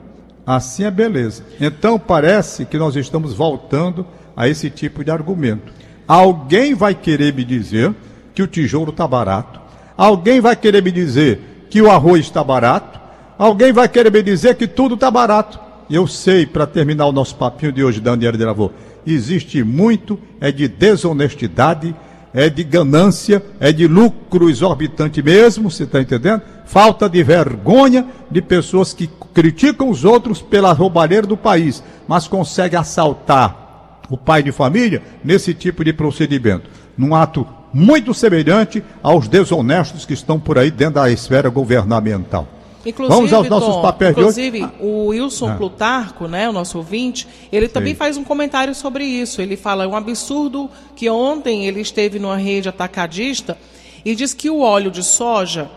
Assim 0.45 0.83
é 0.83 0.91
beleza. 0.91 1.43
Então 1.59 1.97
parece 1.99 2.65
que 2.65 2.77
nós 2.77 2.95
estamos 2.95 3.33
voltando 3.33 4.05
a 4.35 4.47
esse 4.47 4.69
tipo 4.69 5.03
de 5.03 5.11
argumento. 5.11 5.71
Alguém 6.07 6.73
vai 6.73 6.93
querer 6.95 7.33
me 7.33 7.43
dizer 7.43 7.93
que 8.33 8.41
o 8.41 8.47
tijolo 8.47 8.89
está 8.91 9.07
barato. 9.07 9.59
Alguém 9.95 10.41
vai 10.41 10.55
querer 10.55 10.81
me 10.83 10.91
dizer 10.91 11.67
que 11.69 11.81
o 11.81 11.89
arroz 11.89 12.21
está 12.25 12.43
barato. 12.43 12.99
Alguém 13.37 13.71
vai 13.71 13.87
querer 13.87 14.11
me 14.11 14.21
dizer 14.21 14.55
que 14.55 14.67
tudo 14.67 14.95
está 14.95 15.09
barato. 15.09 15.59
Eu 15.89 16.07
sei, 16.07 16.45
para 16.45 16.65
terminar 16.65 17.05
o 17.05 17.11
nosso 17.11 17.35
papinho 17.35 17.71
de 17.71 17.83
hoje, 17.83 17.99
Daniel 17.99 18.31
de 18.31 18.45
Lavô, 18.45 18.71
existe 19.05 19.63
muito, 19.63 20.17
é 20.39 20.51
de 20.51 20.67
desonestidade, 20.67 21.95
é 22.33 22.49
de 22.49 22.63
ganância, 22.63 23.43
é 23.59 23.71
de 23.71 23.87
lucro 23.87 24.49
exorbitante 24.49 25.21
mesmo, 25.21 25.69
você 25.69 25.83
está 25.83 26.01
entendendo? 26.01 26.41
Falta 26.65 27.09
de 27.09 27.21
vergonha 27.23 28.05
de 28.29 28.41
pessoas 28.41 28.93
que 28.93 29.09
criticam 29.33 29.89
os 29.89 30.05
outros 30.05 30.41
pela 30.41 30.71
roubalheira 30.71 31.27
do 31.27 31.35
país, 31.35 31.83
mas 32.07 32.27
conseguem 32.27 32.79
assaltar 32.79 33.99
o 34.09 34.17
pai 34.17 34.43
de 34.43 34.51
família 34.51 35.01
nesse 35.23 35.53
tipo 35.53 35.83
de 35.83 35.93
procedimento, 35.93 36.69
num 36.97 37.15
ato 37.15 37.45
muito 37.73 38.13
semelhante 38.13 38.83
aos 39.01 39.27
desonestos 39.27 40.05
que 40.05 40.13
estão 40.13 40.39
por 40.39 40.57
aí 40.57 40.69
dentro 40.69 40.95
da 40.95 41.09
esfera 41.09 41.49
governamental. 41.49 42.47
Inclusive, 42.85 43.15
Vamos 43.15 43.33
aos 43.33 43.47
nossos 43.49 43.75
Tom, 43.75 43.81
papéis 43.81 44.15
de 44.15 44.21
hoje. 44.23 44.41
inclusive, 44.47 44.71
o 44.79 45.07
Wilson 45.07 45.49
Ah. 45.51 45.55
Plutarco, 45.55 46.27
né, 46.27 46.49
o 46.49 46.51
nosso 46.53 46.77
ouvinte, 46.79 47.27
ele 47.51 47.67
também 47.67 47.93
faz 47.93 48.17
um 48.17 48.23
comentário 48.23 48.73
sobre 48.73 49.03
isso. 49.03 49.41
Ele 49.41 49.55
fala, 49.55 49.83
é 49.83 49.87
um 49.87 49.95
absurdo 49.95 50.69
que 50.95 51.09
ontem 51.09 51.67
ele 51.67 51.79
esteve 51.81 52.17
numa 52.19 52.37
rede 52.37 52.67
atacadista 52.69 53.57
e 54.03 54.15
diz 54.15 54.33
que 54.33 54.49
o 54.49 54.61
óleo 54.61 54.89
de 54.89 55.03
soja 55.03 55.69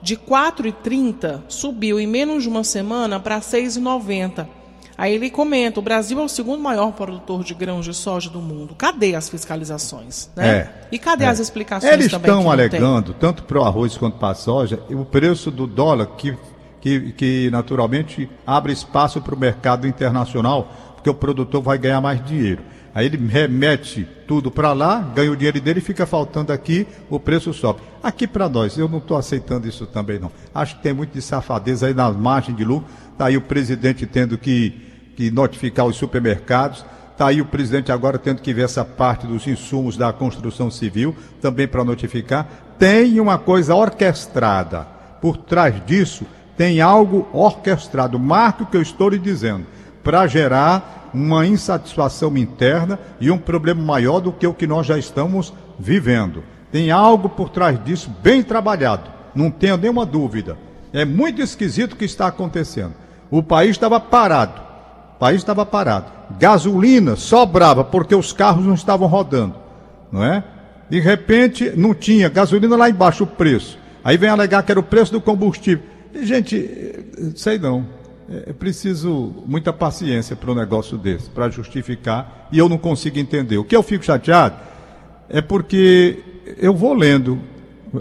de 0.00 0.16
4,30 0.16 1.40
subiu 1.48 1.98
em 1.98 2.06
menos 2.06 2.42
de 2.44 2.48
uma 2.48 2.64
semana 2.64 3.18
para 3.18 3.40
6,90. 3.40 4.46
Aí 4.96 5.14
ele 5.14 5.30
comenta, 5.30 5.80
o 5.80 5.82
Brasil 5.82 6.20
é 6.20 6.22
o 6.22 6.28
segundo 6.28 6.62
maior 6.62 6.92
produtor 6.92 7.42
de 7.42 7.54
grãos 7.54 7.84
de 7.84 7.94
soja 7.94 8.28
do 8.28 8.40
mundo. 8.40 8.74
Cadê 8.76 9.14
as 9.14 9.28
fiscalizações? 9.28 10.30
Né? 10.36 10.48
É, 10.48 10.70
E 10.92 10.98
cadê 10.98 11.24
é. 11.24 11.28
as 11.28 11.38
explicações 11.38 11.92
Eles 11.92 12.10
também? 12.10 12.24
que 12.24 12.28
estão 12.30 12.42
tem? 12.42 12.52
alegando, 12.52 13.14
tanto 13.18 13.42
para 13.44 13.58
o 13.58 13.64
arroz 13.64 13.96
quanto 13.96 14.18
para 14.18 14.28
a 14.28 14.34
soja, 14.34 14.78
o 14.90 15.04
preço 15.04 15.50
do 15.50 15.66
dólar, 15.66 16.06
que, 16.18 16.36
que, 16.82 17.12
que 17.12 17.48
naturalmente 17.50 18.28
abre 18.44 18.72
espaço 18.72 19.22
para 19.22 19.34
o 19.34 19.38
mercado 19.38 19.86
internacional, 19.86 20.92
porque 20.96 21.08
o 21.08 21.14
produtor 21.14 21.62
vai 21.62 21.78
ganhar 21.78 22.00
mais 22.00 22.22
dinheiro. 22.26 22.62
Aí 22.94 23.06
ele 23.06 23.16
remete 23.26 24.06
tudo 24.26 24.50
para 24.50 24.72
lá, 24.74 25.00
ganha 25.14 25.32
o 25.32 25.36
dinheiro 25.36 25.60
dele 25.60 25.78
e 25.78 25.82
fica 25.82 26.04
faltando 26.04 26.52
aqui, 26.52 26.86
o 27.08 27.18
preço 27.18 27.54
sobe. 27.54 27.80
Aqui 28.02 28.26
para 28.26 28.48
nós, 28.48 28.76
eu 28.76 28.88
não 28.88 28.98
estou 28.98 29.16
aceitando 29.16 29.66
isso 29.66 29.86
também 29.86 30.18
não. 30.18 30.30
Acho 30.54 30.76
que 30.76 30.82
tem 30.82 30.92
muito 30.92 31.12
de 31.12 31.22
safadeza 31.22 31.86
aí 31.86 31.94
nas 31.94 32.14
margens 32.14 32.56
de 32.56 32.64
lucro. 32.64 32.86
Está 33.12 33.26
aí 33.26 33.36
o 33.36 33.40
presidente 33.40 34.04
tendo 34.04 34.36
que, 34.36 34.74
que 35.16 35.30
notificar 35.30 35.86
os 35.86 35.96
supermercados. 35.96 36.84
Está 37.12 37.28
aí 37.28 37.40
o 37.40 37.46
presidente 37.46 37.92
agora 37.92 38.18
tendo 38.18 38.42
que 38.42 38.52
ver 38.52 38.64
essa 38.64 38.84
parte 38.84 39.26
dos 39.26 39.46
insumos 39.46 39.96
da 39.96 40.12
construção 40.12 40.70
civil, 40.70 41.14
também 41.40 41.68
para 41.68 41.84
notificar. 41.84 42.74
Tem 42.78 43.20
uma 43.20 43.38
coisa 43.38 43.74
orquestrada. 43.74 44.86
Por 45.20 45.36
trás 45.36 45.74
disso, 45.86 46.26
tem 46.56 46.80
algo 46.80 47.28
orquestrado. 47.32 48.18
Marque 48.18 48.62
o 48.62 48.66
que 48.66 48.76
eu 48.76 48.82
estou 48.82 49.08
lhe 49.08 49.18
dizendo. 49.18 49.66
Para 50.02 50.26
gerar 50.26 51.10
uma 51.14 51.46
insatisfação 51.46 52.36
interna 52.36 52.98
e 53.20 53.30
um 53.30 53.38
problema 53.38 53.82
maior 53.82 54.20
do 54.20 54.32
que 54.32 54.46
o 54.46 54.54
que 54.54 54.66
nós 54.66 54.86
já 54.86 54.98
estamos 54.98 55.52
vivendo. 55.78 56.42
Tem 56.70 56.90
algo 56.90 57.28
por 57.28 57.50
trás 57.50 57.82
disso 57.84 58.10
bem 58.22 58.42
trabalhado. 58.42 59.10
Não 59.34 59.50
tenho 59.50 59.76
nenhuma 59.76 60.06
dúvida. 60.06 60.56
É 60.92 61.04
muito 61.04 61.40
esquisito 61.40 61.92
o 61.92 61.96
que 61.96 62.04
está 62.04 62.26
acontecendo. 62.26 62.94
O 63.30 63.42
país 63.42 63.70
estava 63.70 63.98
parado. 64.00 64.60
O 65.16 65.18
país 65.18 65.36
estava 65.36 65.64
parado. 65.64 66.06
Gasolina 66.38 67.16
sobrava 67.16 67.84
porque 67.84 68.14
os 68.14 68.32
carros 68.32 68.64
não 68.64 68.74
estavam 68.74 69.06
rodando, 69.06 69.54
não 70.10 70.24
é? 70.24 70.42
De 70.88 71.00
repente, 71.00 71.72
não 71.76 71.94
tinha 71.94 72.28
gasolina 72.28 72.76
lá 72.76 72.90
embaixo 72.90 73.24
o 73.24 73.26
preço. 73.26 73.78
Aí 74.04 74.16
vem 74.16 74.28
alegar 74.28 74.62
que 74.62 74.72
era 74.72 74.80
o 74.80 74.82
preço 74.82 75.12
do 75.12 75.20
combustível. 75.20 75.84
Gente, 76.14 77.04
sei 77.34 77.58
não. 77.58 77.86
É, 78.28 78.50
é 78.50 78.52
preciso 78.52 79.34
muita 79.46 79.72
paciência 79.72 80.36
para 80.36 80.50
um 80.50 80.54
negócio 80.54 80.96
desse, 80.98 81.28
para 81.30 81.48
justificar, 81.50 82.48
e 82.52 82.58
eu 82.58 82.68
não 82.68 82.78
consigo 82.78 83.18
entender. 83.18 83.58
O 83.58 83.64
que 83.64 83.76
eu 83.76 83.82
fico 83.82 84.04
chateado 84.04 84.56
é 85.28 85.40
porque 85.40 86.22
eu 86.58 86.74
vou 86.74 86.94
lendo, 86.94 87.40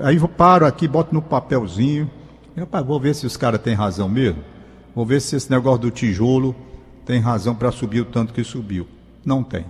aí 0.02 0.17
eu 0.17 0.28
paro 0.28 0.65
aqui, 0.65 0.88
boto 0.88 1.13
no 1.13 1.21
papelzinho, 1.21 2.10
eu, 2.56 2.67
vou 2.84 3.00
ver 3.00 3.15
se 3.15 3.26
os 3.26 3.38
caras 3.38 3.62
têm 3.62 3.74
razão 3.74 4.10
mesmo. 4.10 4.43
Vou 4.93 5.06
ver 5.06 5.21
se 5.21 5.36
esse 5.36 5.50
negócio 5.50 5.80
do 5.80 5.91
tijolo 5.91 6.54
tem 7.06 7.19
razão 7.19 7.56
para 7.56 7.71
subir 7.71 8.02
o 8.02 8.06
tanto 8.06 8.34
que 8.34 8.43
subiu. 8.43 8.88
Não 9.26 9.41
tem. 9.41 9.65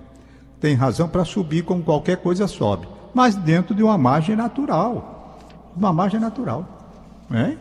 Tem 0.59 0.73
razão 0.73 1.07
para 1.07 1.23
subir 1.23 1.63
como 1.63 1.83
qualquer 1.83 2.17
coisa 2.17 2.47
sobe, 2.47 2.87
mas 3.13 3.35
dentro 3.35 3.75
de 3.75 3.83
uma 3.83 3.97
margem 3.97 4.35
natural. 4.35 5.39
Uma 5.75 5.93
margem 5.93 6.19
natural. 6.19 6.65
Né? 7.29 7.57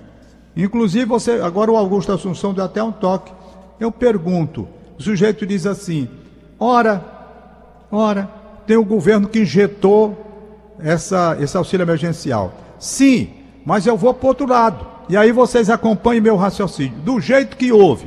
Inclusive, 0.62 1.05
você, 1.05 1.33
agora 1.33 1.70
o 1.70 1.77
Augusto 1.77 2.12
Assunção 2.12 2.53
deu 2.53 2.64
até 2.64 2.83
um 2.83 2.92
toque. 2.92 3.33
Eu 3.79 3.90
pergunto, 3.90 4.68
o 4.99 5.03
sujeito 5.03 5.46
diz 5.46 5.66
assim: 5.66 6.09
ora, 6.59 7.05
ora, 7.90 8.31
tem 8.66 8.77
o 8.77 8.85
governo 8.85 9.29
que 9.29 9.40
injetou 9.40 10.27
essa, 10.79 11.37
esse 11.40 11.57
auxílio 11.57 11.85
emergencial. 11.85 12.53
Sim, 12.79 13.31
mas 13.64 13.87
eu 13.87 13.96
vou 13.96 14.12
para 14.14 14.29
outro 14.29 14.46
lado. 14.46 14.87
E 15.09 15.16
aí 15.16 15.33
vocês 15.33 15.68
acompanhem 15.68 16.20
meu 16.20 16.37
raciocínio. 16.37 16.99
Do 17.01 17.20
jeito 17.20 17.57
que 17.57 17.73
houve 17.73 18.07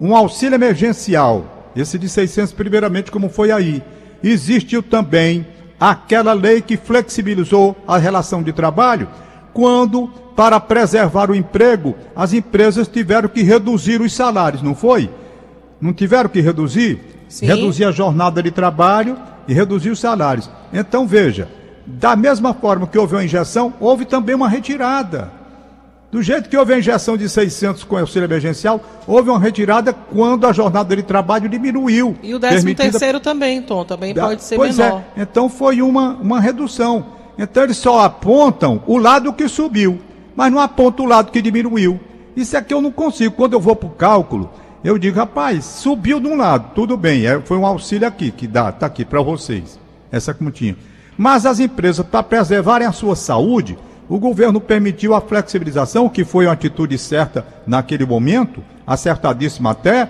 um 0.00 0.14
auxílio 0.14 0.54
emergencial, 0.54 1.70
esse 1.74 1.98
de 1.98 2.08
600 2.08 2.52
primeiramente, 2.52 3.10
como 3.10 3.28
foi 3.28 3.50
aí, 3.50 3.82
existiu 4.22 4.82
também 4.82 5.46
aquela 5.78 6.32
lei 6.32 6.60
que 6.60 6.76
flexibilizou 6.76 7.76
a 7.86 7.98
relação 7.98 8.42
de 8.42 8.52
trabalho, 8.52 9.08
quando, 9.54 10.08
para 10.36 10.58
preservar 10.58 11.30
o 11.30 11.34
emprego, 11.34 11.94
as 12.14 12.32
empresas 12.32 12.88
tiveram 12.88 13.28
que 13.28 13.42
reduzir 13.42 14.00
os 14.00 14.12
salários, 14.12 14.60
não 14.60 14.74
foi? 14.74 15.08
Não 15.80 15.92
tiveram 15.92 16.28
que 16.28 16.40
reduzir? 16.40 17.00
Sim. 17.28 17.46
Reduzir 17.46 17.84
a 17.84 17.92
jornada 17.92 18.42
de 18.42 18.50
trabalho 18.50 19.16
e 19.46 19.54
reduzir 19.54 19.90
os 19.90 20.00
salários. 20.00 20.50
Então 20.72 21.06
veja, 21.06 21.48
da 21.86 22.16
mesma 22.16 22.52
forma 22.52 22.86
que 22.86 22.98
houve 22.98 23.14
uma 23.14 23.24
injeção, 23.24 23.72
houve 23.80 24.04
também 24.04 24.34
uma 24.34 24.48
retirada. 24.48 25.30
Do 26.10 26.22
jeito 26.22 26.48
que 26.48 26.56
houve 26.56 26.72
a 26.72 26.78
injeção 26.78 27.16
de 27.16 27.28
600 27.28 27.82
com 27.82 27.96
auxílio 27.96 28.26
emergencial, 28.26 28.80
houve 29.04 29.30
uma 29.30 29.38
retirada 29.38 29.92
quando 29.92 30.46
a 30.46 30.52
jornada 30.52 30.94
de 30.94 31.02
trabalho 31.02 31.48
diminuiu. 31.48 32.16
E 32.22 32.32
o 32.32 32.38
13 32.38 32.56
permitida... 32.56 32.90
terceiro 32.90 33.18
também, 33.18 33.60
Tom, 33.62 33.84
também 33.84 34.14
pode 34.14 34.44
ser 34.44 34.54
pois 34.54 34.78
menor. 34.78 35.02
É. 35.16 35.22
Então 35.22 35.48
foi 35.48 35.82
uma, 35.82 36.10
uma 36.10 36.40
redução. 36.40 37.23
Então 37.38 37.62
eles 37.62 37.76
só 37.76 38.00
apontam 38.00 38.82
o 38.86 38.96
lado 38.98 39.32
que 39.32 39.48
subiu, 39.48 40.00
mas 40.36 40.52
não 40.52 40.60
apontam 40.60 41.04
o 41.04 41.08
lado 41.08 41.32
que 41.32 41.42
diminuiu. 41.42 41.98
Isso 42.36 42.56
é 42.56 42.62
que 42.62 42.74
eu 42.74 42.80
não 42.80 42.90
consigo. 42.90 43.34
Quando 43.34 43.54
eu 43.54 43.60
vou 43.60 43.76
para 43.76 43.88
o 43.88 43.92
cálculo, 43.92 44.50
eu 44.82 44.98
digo, 44.98 45.16
rapaz, 45.16 45.64
subiu 45.64 46.20
de 46.20 46.26
um 46.26 46.36
lado, 46.36 46.72
tudo 46.74 46.96
bem, 46.96 47.26
é, 47.26 47.40
foi 47.40 47.56
um 47.56 47.64
auxílio 47.64 48.06
aqui 48.06 48.30
que 48.30 48.46
dá, 48.46 48.68
está 48.68 48.86
aqui 48.86 49.04
para 49.04 49.22
vocês, 49.22 49.78
essa 50.12 50.34
continha. 50.34 50.76
Mas 51.16 51.46
as 51.46 51.58
empresas, 51.58 52.04
para 52.04 52.22
preservarem 52.22 52.86
a 52.86 52.92
sua 52.92 53.16
saúde, 53.16 53.78
o 54.08 54.18
governo 54.18 54.60
permitiu 54.60 55.14
a 55.14 55.20
flexibilização, 55.20 56.08
que 56.08 56.24
foi 56.24 56.46
uma 56.46 56.52
atitude 56.52 56.98
certa 56.98 57.46
naquele 57.66 58.04
momento, 58.04 58.62
acertadíssima 58.86 59.70
até, 59.70 60.06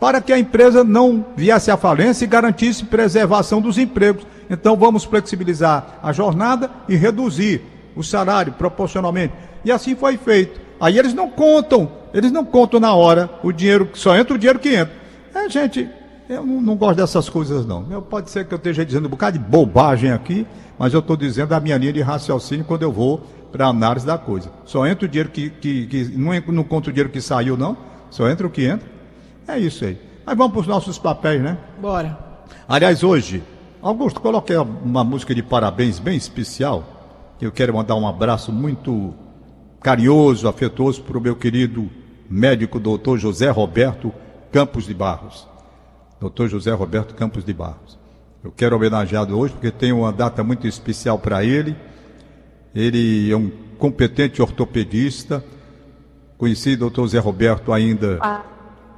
para 0.00 0.20
que 0.20 0.32
a 0.32 0.38
empresa 0.38 0.82
não 0.82 1.24
viesse 1.36 1.70
à 1.70 1.76
falência 1.76 2.24
e 2.24 2.28
garantisse 2.28 2.84
preservação 2.84 3.60
dos 3.60 3.78
empregos. 3.78 4.26
Então 4.48 4.76
vamos 4.76 5.04
flexibilizar 5.04 5.98
a 6.02 6.12
jornada 6.12 6.70
e 6.88 6.96
reduzir 6.96 7.62
o 7.94 8.02
salário 8.02 8.52
proporcionalmente. 8.52 9.34
E 9.64 9.70
assim 9.70 9.94
foi 9.94 10.16
feito. 10.16 10.60
Aí 10.80 10.98
eles 10.98 11.12
não 11.12 11.28
contam, 11.30 11.90
eles 12.14 12.30
não 12.30 12.44
contam 12.44 12.78
na 12.78 12.94
hora 12.94 13.28
o 13.42 13.52
dinheiro, 13.52 13.90
só 13.94 14.16
entra 14.16 14.34
o 14.34 14.38
dinheiro 14.38 14.58
que 14.58 14.74
entra. 14.74 14.94
É, 15.34 15.48
gente, 15.48 15.88
eu 16.28 16.44
não, 16.44 16.60
não, 16.60 16.76
gosto 16.76 16.96
dessas 16.96 17.28
coisas, 17.28 17.66
não. 17.66 17.86
Eu, 17.90 18.00
pode 18.00 18.30
ser 18.30 18.46
que 18.46 18.54
eu 18.54 18.58
esteja 18.58 18.84
dizendo 18.84 19.06
um 19.06 19.10
bocado 19.10 19.38
de 19.38 19.44
bobagem 19.44 20.12
aqui, 20.12 20.46
mas 20.78 20.94
eu 20.94 21.00
estou 21.00 21.16
dizendo 21.16 21.52
a 21.52 21.60
minha 21.60 21.76
linha 21.76 21.92
de 21.92 22.00
raciocínio 22.00 22.64
quando 22.64 22.82
eu 22.82 22.92
vou 22.92 23.22
para 23.50 23.66
a 23.66 23.70
análise 23.70 24.06
da 24.06 24.16
coisa. 24.16 24.50
Só 24.64 24.86
entra 24.86 25.06
o 25.06 25.08
dinheiro 25.08 25.30
que. 25.30 25.50
que, 25.50 25.86
que 25.86 26.04
não, 26.16 26.32
não 26.52 26.64
conta 26.64 26.90
o 26.90 26.92
dinheiro 26.92 27.10
que 27.10 27.20
saiu, 27.20 27.56
não. 27.56 27.76
Só 28.10 28.28
entra 28.28 28.46
o 28.46 28.50
que 28.50 28.64
entra. 28.64 28.86
É 29.46 29.58
isso 29.58 29.84
aí. 29.84 29.98
Mas 30.24 30.36
vamos 30.36 30.52
para 30.52 30.60
os 30.60 30.66
nossos 30.66 30.98
papéis, 30.98 31.42
né? 31.42 31.56
Bora. 31.80 32.18
Aliás, 32.68 33.02
hoje, 33.02 33.42
Augusto, 33.80 34.20
coloquei 34.20 34.56
uma 34.56 35.04
música 35.04 35.32
de 35.32 35.40
parabéns 35.40 36.00
bem 36.00 36.16
especial. 36.16 37.36
Eu 37.40 37.52
quero 37.52 37.72
mandar 37.72 37.94
um 37.94 38.08
abraço 38.08 38.50
muito 38.50 39.14
carinhoso, 39.80 40.48
afetuoso 40.48 41.00
para 41.02 41.16
o 41.16 41.20
meu 41.20 41.36
querido 41.36 41.88
médico 42.28 42.80
doutor 42.80 43.18
José 43.18 43.48
Roberto 43.50 44.12
Campos 44.50 44.86
de 44.86 44.94
Barros. 44.94 45.46
Dr. 46.20 46.48
José 46.48 46.72
Roberto 46.72 47.14
Campos 47.14 47.44
de 47.44 47.52
Barros. 47.52 47.96
Eu 48.42 48.50
quero 48.50 48.74
homenageá-lo 48.74 49.38
hoje 49.38 49.54
porque 49.54 49.70
tem 49.70 49.92
uma 49.92 50.12
data 50.12 50.42
muito 50.42 50.66
especial 50.66 51.16
para 51.16 51.44
ele. 51.44 51.76
Ele 52.74 53.30
é 53.30 53.36
um 53.36 53.48
competente 53.78 54.42
ortopedista. 54.42 55.44
Conheci 56.36 56.72
o 56.72 56.90
Dr. 56.90 57.06
Zé 57.06 57.18
Roberto 57.20 57.72
ainda 57.72 58.18
ah. 58.20 58.42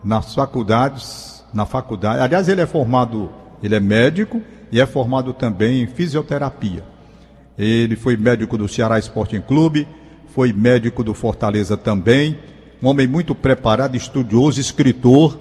nas 0.02 0.34
faculdades, 0.34 1.44
na 1.52 1.66
faculdade. 1.66 2.22
Aliás, 2.22 2.48
ele 2.48 2.62
é 2.62 2.66
formado, 2.66 3.30
ele 3.62 3.74
é 3.74 3.80
médico 3.80 4.40
e 4.70 4.80
é 4.80 4.86
formado 4.86 5.32
também 5.32 5.82
em 5.82 5.86
fisioterapia. 5.86 6.84
Ele 7.58 7.96
foi 7.96 8.16
médico 8.16 8.56
do 8.56 8.68
Ceará 8.68 8.98
Sporting 8.98 9.40
Clube, 9.40 9.86
foi 10.34 10.52
médico 10.52 11.02
do 11.02 11.12
Fortaleza 11.12 11.76
também, 11.76 12.38
um 12.82 12.88
homem 12.88 13.06
muito 13.06 13.34
preparado, 13.34 13.96
estudioso, 13.96 14.60
escritor 14.60 15.38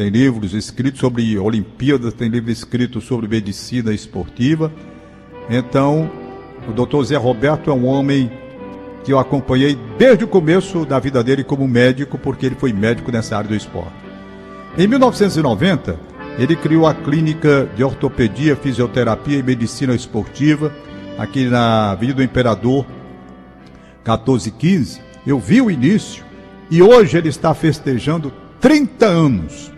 tem 0.00 0.08
livros 0.08 0.54
escritos 0.54 0.98
sobre 0.98 1.38
Olimpíadas, 1.38 2.14
tem 2.14 2.26
livros 2.30 2.56
escritos 2.56 3.04
sobre 3.04 3.28
medicina 3.28 3.92
esportiva. 3.92 4.72
Então, 5.50 6.10
o 6.66 6.72
doutor 6.72 7.04
Zé 7.04 7.18
Roberto 7.18 7.70
é 7.70 7.74
um 7.74 7.84
homem 7.84 8.32
que 9.04 9.12
eu 9.12 9.18
acompanhei 9.18 9.78
desde 9.98 10.24
o 10.24 10.26
começo 10.26 10.86
da 10.86 10.98
vida 10.98 11.22
dele 11.22 11.44
como 11.44 11.68
médico, 11.68 12.16
porque 12.16 12.46
ele 12.46 12.54
foi 12.54 12.72
médico 12.72 13.12
nessa 13.12 13.36
área 13.36 13.50
do 13.50 13.54
esporte. 13.54 13.92
Em 14.78 14.86
1990, 14.86 16.00
ele 16.38 16.56
criou 16.56 16.86
a 16.86 16.94
clínica 16.94 17.68
de 17.76 17.84
ortopedia, 17.84 18.56
fisioterapia 18.56 19.38
e 19.38 19.42
medicina 19.42 19.94
esportiva, 19.94 20.72
aqui 21.18 21.44
na 21.44 21.90
Avenida 21.92 22.16
do 22.16 22.22
Imperador 22.22 22.86
1415. 24.04 25.00
Eu 25.26 25.38
vi 25.38 25.60
o 25.60 25.70
início 25.70 26.24
e 26.70 26.82
hoje 26.82 27.18
ele 27.18 27.28
está 27.28 27.52
festejando 27.52 28.32
30 28.60 29.06
anos 29.06 29.70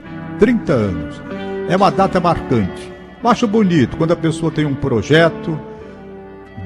30 0.42 0.72
anos. 0.72 1.22
É 1.68 1.76
uma 1.76 1.88
data 1.88 2.18
marcante. 2.18 2.92
Eu 3.22 3.30
acho 3.30 3.46
bonito 3.46 3.96
quando 3.96 4.10
a 4.10 4.16
pessoa 4.16 4.50
tem 4.50 4.64
um 4.64 4.74
projeto, 4.74 5.56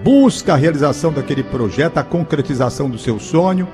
busca 0.03 0.55
a 0.55 0.57
realização 0.57 1.12
daquele 1.12 1.42
projeto, 1.42 1.99
a 1.99 2.03
concretização 2.03 2.88
do 2.88 2.96
seu 2.96 3.18
sonho 3.20 3.68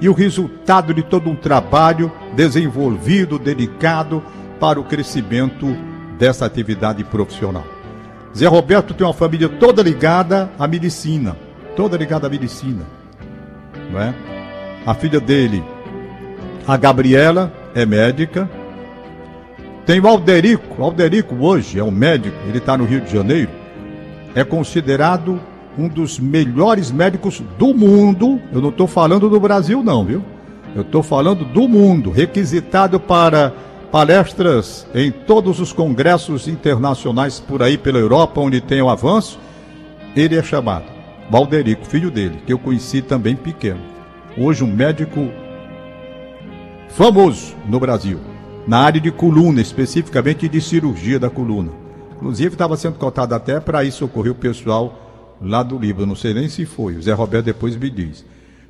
e 0.00 0.08
o 0.08 0.14
resultado 0.14 0.94
de 0.94 1.02
todo 1.02 1.28
um 1.28 1.36
trabalho 1.36 2.10
desenvolvido, 2.34 3.38
dedicado 3.38 4.22
para 4.62 4.78
o 4.78 4.84
crescimento 4.84 5.76
dessa 6.16 6.46
atividade 6.46 7.02
profissional. 7.02 7.64
Zé 8.32 8.46
Roberto 8.46 8.94
tem 8.94 9.04
uma 9.04 9.12
família 9.12 9.48
toda 9.48 9.82
ligada 9.82 10.52
à 10.56 10.68
medicina, 10.68 11.36
toda 11.74 11.96
ligada 11.96 12.28
à 12.28 12.30
medicina, 12.30 12.84
não 13.90 14.00
é? 14.00 14.14
A 14.86 14.94
filha 14.94 15.18
dele, 15.18 15.64
a 16.64 16.76
Gabriela, 16.76 17.52
é 17.74 17.84
médica, 17.84 18.48
tem 19.84 19.98
o 19.98 20.06
Alderico. 20.06 20.80
O 20.80 20.84
Alderico 20.84 21.34
hoje 21.40 21.80
é 21.80 21.82
um 21.82 21.90
médico, 21.90 22.36
ele 22.46 22.58
está 22.58 22.78
no 22.78 22.84
Rio 22.84 23.00
de 23.00 23.12
Janeiro. 23.12 23.50
É 24.32 24.44
considerado 24.44 25.40
um 25.76 25.88
dos 25.88 26.20
melhores 26.20 26.92
médicos 26.92 27.42
do 27.58 27.74
mundo. 27.74 28.40
Eu 28.52 28.62
não 28.62 28.68
estou 28.68 28.86
falando 28.86 29.28
do 29.28 29.40
Brasil, 29.40 29.82
não, 29.82 30.04
viu? 30.04 30.22
Eu 30.72 30.82
estou 30.82 31.02
falando 31.02 31.44
do 31.44 31.66
mundo, 31.66 32.12
requisitado 32.12 33.00
para 33.00 33.52
palestras 33.92 34.86
em 34.94 35.12
todos 35.12 35.60
os 35.60 35.70
congressos 35.70 36.48
internacionais 36.48 37.38
por 37.38 37.62
aí 37.62 37.76
pela 37.76 37.98
Europa, 37.98 38.40
onde 38.40 38.58
tem 38.58 38.80
o 38.80 38.88
avanço. 38.88 39.38
Ele 40.16 40.34
é 40.34 40.42
chamado 40.42 40.86
Valderico, 41.30 41.84
filho 41.84 42.10
dele, 42.10 42.40
que 42.46 42.54
eu 42.54 42.58
conheci 42.58 43.02
também 43.02 43.36
pequeno. 43.36 43.80
Hoje 44.36 44.64
um 44.64 44.74
médico 44.74 45.28
famoso 46.88 47.54
no 47.68 47.78
Brasil 47.78 48.18
na 48.66 48.78
área 48.78 49.00
de 49.00 49.10
coluna, 49.10 49.60
especificamente 49.60 50.48
de 50.48 50.60
cirurgia 50.60 51.18
da 51.18 51.28
coluna. 51.28 51.72
Inclusive 52.16 52.54
estava 52.54 52.76
sendo 52.78 52.96
cotado 52.98 53.34
até 53.34 53.60
para 53.60 53.84
isso 53.84 53.98
socorrer 53.98 54.32
o 54.32 54.36
pessoal 54.36 55.36
lá 55.40 55.62
do 55.62 55.78
Líbano, 55.78 56.06
não 56.06 56.14
sei 56.16 56.32
nem 56.32 56.48
se 56.48 56.64
foi, 56.64 56.96
o 56.96 57.02
Zé 57.02 57.12
Roberto 57.12 57.46
depois 57.46 57.76
me 57.76 57.90
diz. 57.90 58.24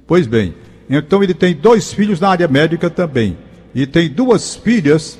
Pois 0.04 0.26
bem, 0.26 0.54
então 0.88 1.22
ele 1.22 1.34
tem 1.34 1.54
dois 1.54 1.92
filhos 1.92 2.18
na 2.18 2.30
área 2.30 2.48
médica 2.48 2.88
também, 2.88 3.36
e 3.74 3.86
tem 3.86 4.08
duas 4.08 4.54
filhas 4.54 5.18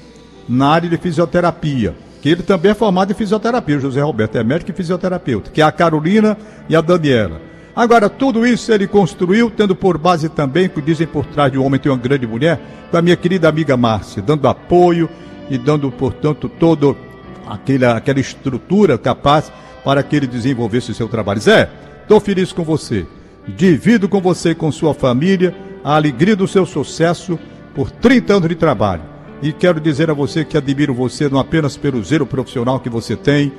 na 0.49 0.69
área 0.69 0.89
de 0.89 0.97
fisioterapia. 0.97 1.95
que 2.21 2.29
ele 2.29 2.43
também 2.45 2.71
é 2.71 2.75
formado 2.75 3.11
em 3.11 3.15
fisioterapia, 3.17 3.79
o 3.79 3.81
José 3.81 4.01
Roberto 4.01 4.37
é 4.37 4.45
médico 4.45 4.71
e 4.71 4.75
fisioterapeuta, 4.75 5.51
que 5.51 5.61
é 5.61 5.65
a 5.65 5.73
Carolina 5.73 6.39
e 6.69 6.77
a 6.77 6.81
Daniela. 6.81 7.41
Agora, 7.75 8.09
tudo 8.09 8.47
isso 8.47 8.71
ele 8.71 8.87
construiu, 8.87 9.51
tendo 9.51 9.75
por 9.75 9.99
base 9.99 10.29
também, 10.29 10.69
que 10.69 10.81
dizem 10.81 11.07
por 11.07 11.27
trás 11.27 11.51
de 11.51 11.59
um 11.59 11.65
homem 11.65 11.81
tem 11.81 11.91
uma 11.91 11.99
grande 11.99 12.27
mulher, 12.27 12.61
com 12.91 12.97
a 12.97 13.03
minha 13.03 13.17
querida 13.17 13.49
amiga 13.49 13.77
Márcia, 13.77 14.23
dando 14.23 14.47
apoio 14.47 15.09
e 15.51 15.59
dando, 15.59 15.91
portanto, 15.91 16.49
toda 16.49 16.95
aquela, 17.49 17.97
aquela 17.97 18.21
estrutura 18.21 18.97
capaz 18.97 19.51
para 19.85 20.03
que 20.03 20.15
ele 20.15 20.27
desenvolvesse 20.27 20.93
o 20.93 20.95
seu 20.95 21.09
trabalho. 21.09 21.41
Zé, 21.41 21.69
estou 22.03 22.21
feliz 22.21 22.53
com 22.53 22.63
você. 22.63 23.07
Divido 23.49 24.09
com 24.09 24.21
você 24.21 24.51
e 24.51 24.55
com 24.55 24.71
sua 24.71 24.95
família 24.95 25.55
a 25.83 25.97
alegria 25.97 26.37
do 26.37 26.47
seu 26.47 26.65
sucesso 26.65 27.39
por 27.75 27.91
30 27.91 28.35
anos 28.35 28.49
de 28.49 28.55
trabalho. 28.55 29.03
E 29.43 29.53
quero 29.53 29.81
dizer 29.81 30.11
a 30.11 30.15
você 30.15 30.45
que 30.45 30.57
admiro 30.57 30.95
você 30.95 31.29
não 31.29 31.39
apenas 31.39 31.77
pelo 31.77 32.03
zelo 32.03 32.27
profissional 32.27 32.79
que 32.79 32.89
você 32.89 33.17
tem, 33.17 33.53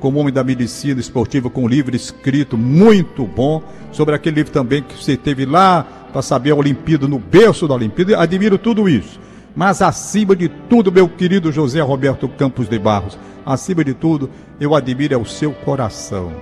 como 0.00 0.18
homem 0.18 0.32
da 0.32 0.44
medicina 0.44 1.00
esportiva, 1.00 1.50
com 1.50 1.64
um 1.64 1.68
livro 1.68 1.94
escrito 1.94 2.56
muito 2.56 3.24
bom, 3.24 3.62
sobre 3.92 4.14
aquele 4.14 4.36
livro 4.36 4.52
também 4.52 4.82
que 4.82 5.02
você 5.02 5.16
teve 5.16 5.44
lá 5.44 5.86
para 6.12 6.22
saber 6.22 6.52
a 6.52 6.56
Olimpíada, 6.56 7.06
no 7.06 7.18
berço 7.18 7.68
da 7.68 7.74
Olimpíada. 7.74 8.20
Admiro 8.20 8.58
tudo 8.58 8.88
isso. 8.88 9.20
Mas 9.54 9.82
acima 9.82 10.36
de 10.36 10.48
tudo, 10.48 10.92
meu 10.92 11.08
querido 11.08 11.50
José 11.50 11.80
Roberto 11.80 12.28
Campos 12.28 12.68
de 12.68 12.78
Barros, 12.78 13.18
acima 13.44 13.84
de 13.84 13.94
tudo, 13.94 14.30
eu 14.60 14.74
admiro 14.74 15.14
é 15.14 15.16
o 15.16 15.24
seu 15.24 15.52
coração, 15.52 16.32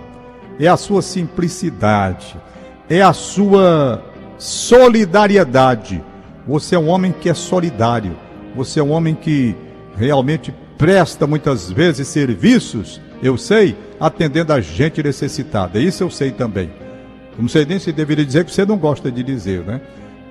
é 0.59 0.67
a 0.67 0.77
sua 0.77 1.01
simplicidade, 1.01 2.37
é 2.91 3.01
a 3.01 3.13
sua 3.13 4.03
solidariedade. 4.37 6.03
Você 6.47 6.75
é 6.77 6.79
um 6.79 6.89
homem 6.89 7.13
que 7.13 7.29
é 7.29 7.35
solidário, 7.35 8.17
você 8.55 8.81
é 8.81 8.83
um 8.83 8.93
homem 8.93 9.15
que 9.15 9.55
realmente 9.97 10.55
presta 10.79 11.27
muitas 11.27 11.71
vezes 11.71 12.07
serviços, 12.09 13.01
eu 13.23 13.37
sei, 13.37 13.77
atendendo 13.99 14.53
a 14.53 14.61
gente 14.61 15.03
necessitada. 15.03 15.81
Isso 15.81 16.05
eu 16.05 16.11
sei 16.11 16.31
também. 16.31 16.71
Não 17.39 17.49
sei 17.49 17.67
nem 17.67 17.79
se 17.79 17.93
deveria 17.93 18.25
dizer 18.25 18.45
que 18.45 18.53
você 18.53 18.65
não 18.65 18.79
gosta 18.79 19.11
de 19.11 19.23
dizer, 19.23 19.65
né? 19.65 19.81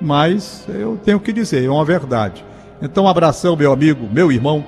Mas 0.02 0.66
eu 0.70 0.98
tenho 1.04 1.20
que 1.20 1.34
dizer, 1.34 1.64
é 1.64 1.70
uma 1.70 1.86
verdade. 1.86 2.44
Então, 2.82 3.06
um 3.06 3.08
abração, 3.08 3.56
meu 3.56 3.72
amigo, 3.72 4.08
meu 4.12 4.32
irmão. 4.32 4.64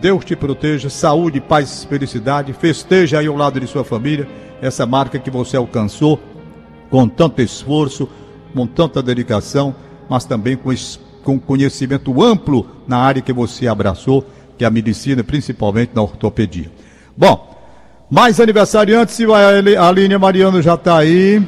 Deus 0.00 0.24
te 0.24 0.34
proteja, 0.34 0.88
saúde, 0.88 1.40
paz, 1.40 1.84
felicidade. 1.84 2.52
Festeja 2.54 3.18
aí 3.18 3.26
ao 3.26 3.36
lado 3.36 3.60
de 3.60 3.66
sua 3.66 3.84
família 3.84 4.26
essa 4.60 4.86
marca 4.86 5.18
que 5.18 5.30
você 5.30 5.56
alcançou 5.56 6.18
com 6.88 7.06
tanto 7.08 7.42
esforço, 7.42 8.08
com 8.54 8.66
tanta 8.66 9.02
dedicação, 9.02 9.74
mas 10.08 10.24
também 10.24 10.56
com, 10.56 10.70
com 11.22 11.38
conhecimento 11.38 12.22
amplo 12.22 12.66
na 12.86 12.98
área 12.98 13.22
que 13.22 13.32
você 13.32 13.66
abraçou, 13.66 14.24
que 14.56 14.64
é 14.64 14.66
a 14.66 14.70
medicina, 14.70 15.22
principalmente 15.24 15.92
na 15.94 16.02
ortopedia. 16.02 16.70
Bom, 17.16 17.52
mais 18.10 18.40
aniversariantes, 18.40 19.18
a 19.78 19.88
Aline 19.88 20.18
Mariano 20.18 20.60
já 20.60 20.74
está 20.74 20.98
aí. 20.98 21.42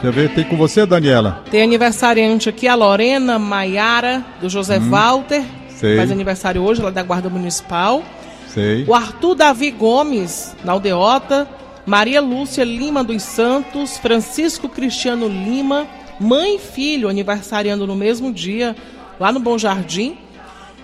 Deixa 0.00 0.06
eu 0.06 0.12
ver, 0.12 0.32
tem 0.32 0.44
com 0.44 0.56
você, 0.56 0.86
Daniela? 0.86 1.42
Tem 1.50 1.62
aniversariante 1.62 2.48
aqui, 2.48 2.68
a 2.68 2.74
Lorena 2.76 3.36
Maiara, 3.36 4.24
do 4.40 4.48
José 4.48 4.78
hum. 4.78 4.90
Walter. 4.90 5.42
Sei. 5.70 5.96
Faz 5.96 6.10
aniversário 6.10 6.62
hoje, 6.62 6.80
ela 6.80 6.90
é 6.90 6.92
da 6.92 7.02
Guarda 7.02 7.28
Municipal. 7.28 8.02
Sei. 8.48 8.84
O 8.86 8.94
Arthur 8.94 9.34
Davi 9.34 9.70
Gomes, 9.70 10.54
na 10.64 10.72
Aldeota. 10.72 11.48
Maria 11.84 12.20
Lúcia 12.20 12.64
Lima 12.64 13.02
dos 13.02 13.22
Santos. 13.22 13.98
Francisco 13.98 14.68
Cristiano 14.68 15.26
Lima. 15.26 15.86
Mãe 16.20 16.56
e 16.56 16.58
filho, 16.58 17.08
aniversariando 17.08 17.86
no 17.86 17.94
mesmo 17.94 18.32
dia, 18.32 18.74
lá 19.18 19.32
no 19.32 19.40
Bom 19.40 19.56
Jardim. 19.56 20.16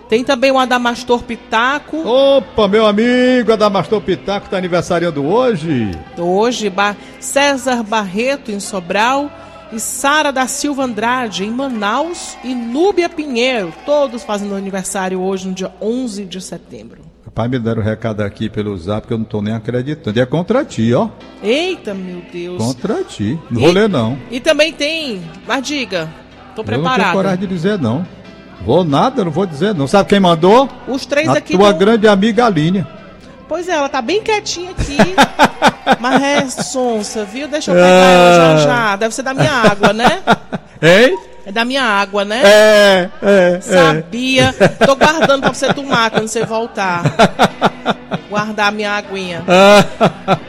Tem 0.09 0.23
também 0.23 0.51
o 0.53 0.59
Adamastor 0.59 1.23
Pitaco. 1.23 2.07
Opa, 2.07 2.69
meu 2.69 2.87
amigo 2.87 3.53
Adamastor 3.53 4.01
Pitaco 4.01 4.47
está 4.47 4.59
aniversariando 4.59 5.25
hoje. 5.25 5.91
Hoje, 6.19 6.69
ba 6.69 6.97
César 7.19 7.83
Barreto 7.83 8.53
em 8.53 8.61
Sobral 8.61 9.31
e 9.73 9.81
Sara 9.81 10.31
da 10.31 10.47
Silva 10.47 10.85
Andrade, 10.85 11.45
em 11.45 11.51
Manaus, 11.51 12.37
e 12.45 12.55
Núbia 12.55 13.09
Pinheiro, 13.09 13.73
todos 13.85 14.23
fazendo 14.23 14.55
aniversário 14.55 15.21
hoje, 15.21 15.49
no 15.49 15.55
dia 15.55 15.73
11 15.81 16.25
de 16.27 16.41
setembro. 16.41 17.04
Rapaz, 17.37 17.51
me 17.51 17.59
deram 17.59 17.83
o 17.83 17.85
um 17.85 17.85
recado 17.85 18.21
aqui 18.21 18.49
pelo 18.49 18.79
zap 18.79 19.09
que 19.09 19.13
eu 19.13 19.19
não 19.19 19.25
estou 19.25 19.43
nem 19.43 19.53
acreditando. 19.53 20.17
E 20.17 20.23
é 20.23 20.25
contra 20.25 20.65
ti, 20.65 20.95
ó. 20.95 21.09
Eita, 21.43 21.93
meu 21.93 22.23
Deus. 22.33 22.59
Contra 22.63 23.03
ti. 23.03 23.37
Não 23.51 23.61
vou 23.61 23.73
ler, 23.73 23.89
não. 23.89 24.17
E 24.31 24.39
também 24.39 24.73
tem, 24.73 25.21
mas 25.45 25.67
diga, 25.67 26.09
tô 26.55 26.63
preparado. 26.63 26.99
Não 26.99 27.05
tenho 27.07 27.13
coragem 27.17 27.41
de 27.41 27.47
dizer, 27.49 27.77
não. 27.77 28.07
Vou 28.65 28.85
nada, 28.85 29.25
não 29.25 29.33
vou 29.33 29.47
dizer, 29.47 29.75
não. 29.75 29.89
Sabe 29.89 30.11
quem 30.11 30.21
mandou? 30.21 30.69
Os 30.87 31.07
três 31.07 31.29
A 31.29 31.39
aqui. 31.39 31.57
Tua 31.57 31.73
do... 31.73 31.79
grande 31.81 32.07
amiga 32.07 32.47
Aline. 32.47 32.87
Pois 33.49 33.69
é, 33.69 33.73
ela 33.73 33.89
tá 33.89 34.01
bem 34.01 34.23
quietinha 34.23 34.71
aqui. 34.71 34.97
mas 35.99 36.23
é 36.23 36.47
sonsa, 36.63 37.25
viu? 37.25 37.49
Deixa 37.49 37.73
eu 37.73 37.75
pegar 37.75 37.89
ela 37.89 38.59
já 38.59 38.65
já. 38.65 38.97
Deve 38.97 39.13
ser 39.13 39.23
da 39.23 39.35
minha 39.35 39.51
água, 39.51 39.93
né? 39.93 40.23
Hein? 40.81 41.19
É 41.47 41.53
da 41.53 41.65
minha 41.65 41.83
água, 41.83 42.25
né? 42.25 42.43
É, 42.45 43.11
é. 43.23 43.57
é. 43.57 43.61
Sabia. 43.61 44.55
É. 44.59 44.69
Tô 44.69 44.97
guardando 44.97 45.43
pra 45.43 45.53
você 45.53 45.73
tomar 45.75 46.11
quando 46.11 46.29
você 46.29 46.45
voltar. 46.45 47.03
Guardar 48.31 48.69
a 48.69 48.71
minha 48.71 48.93
aguinha. 48.93 49.45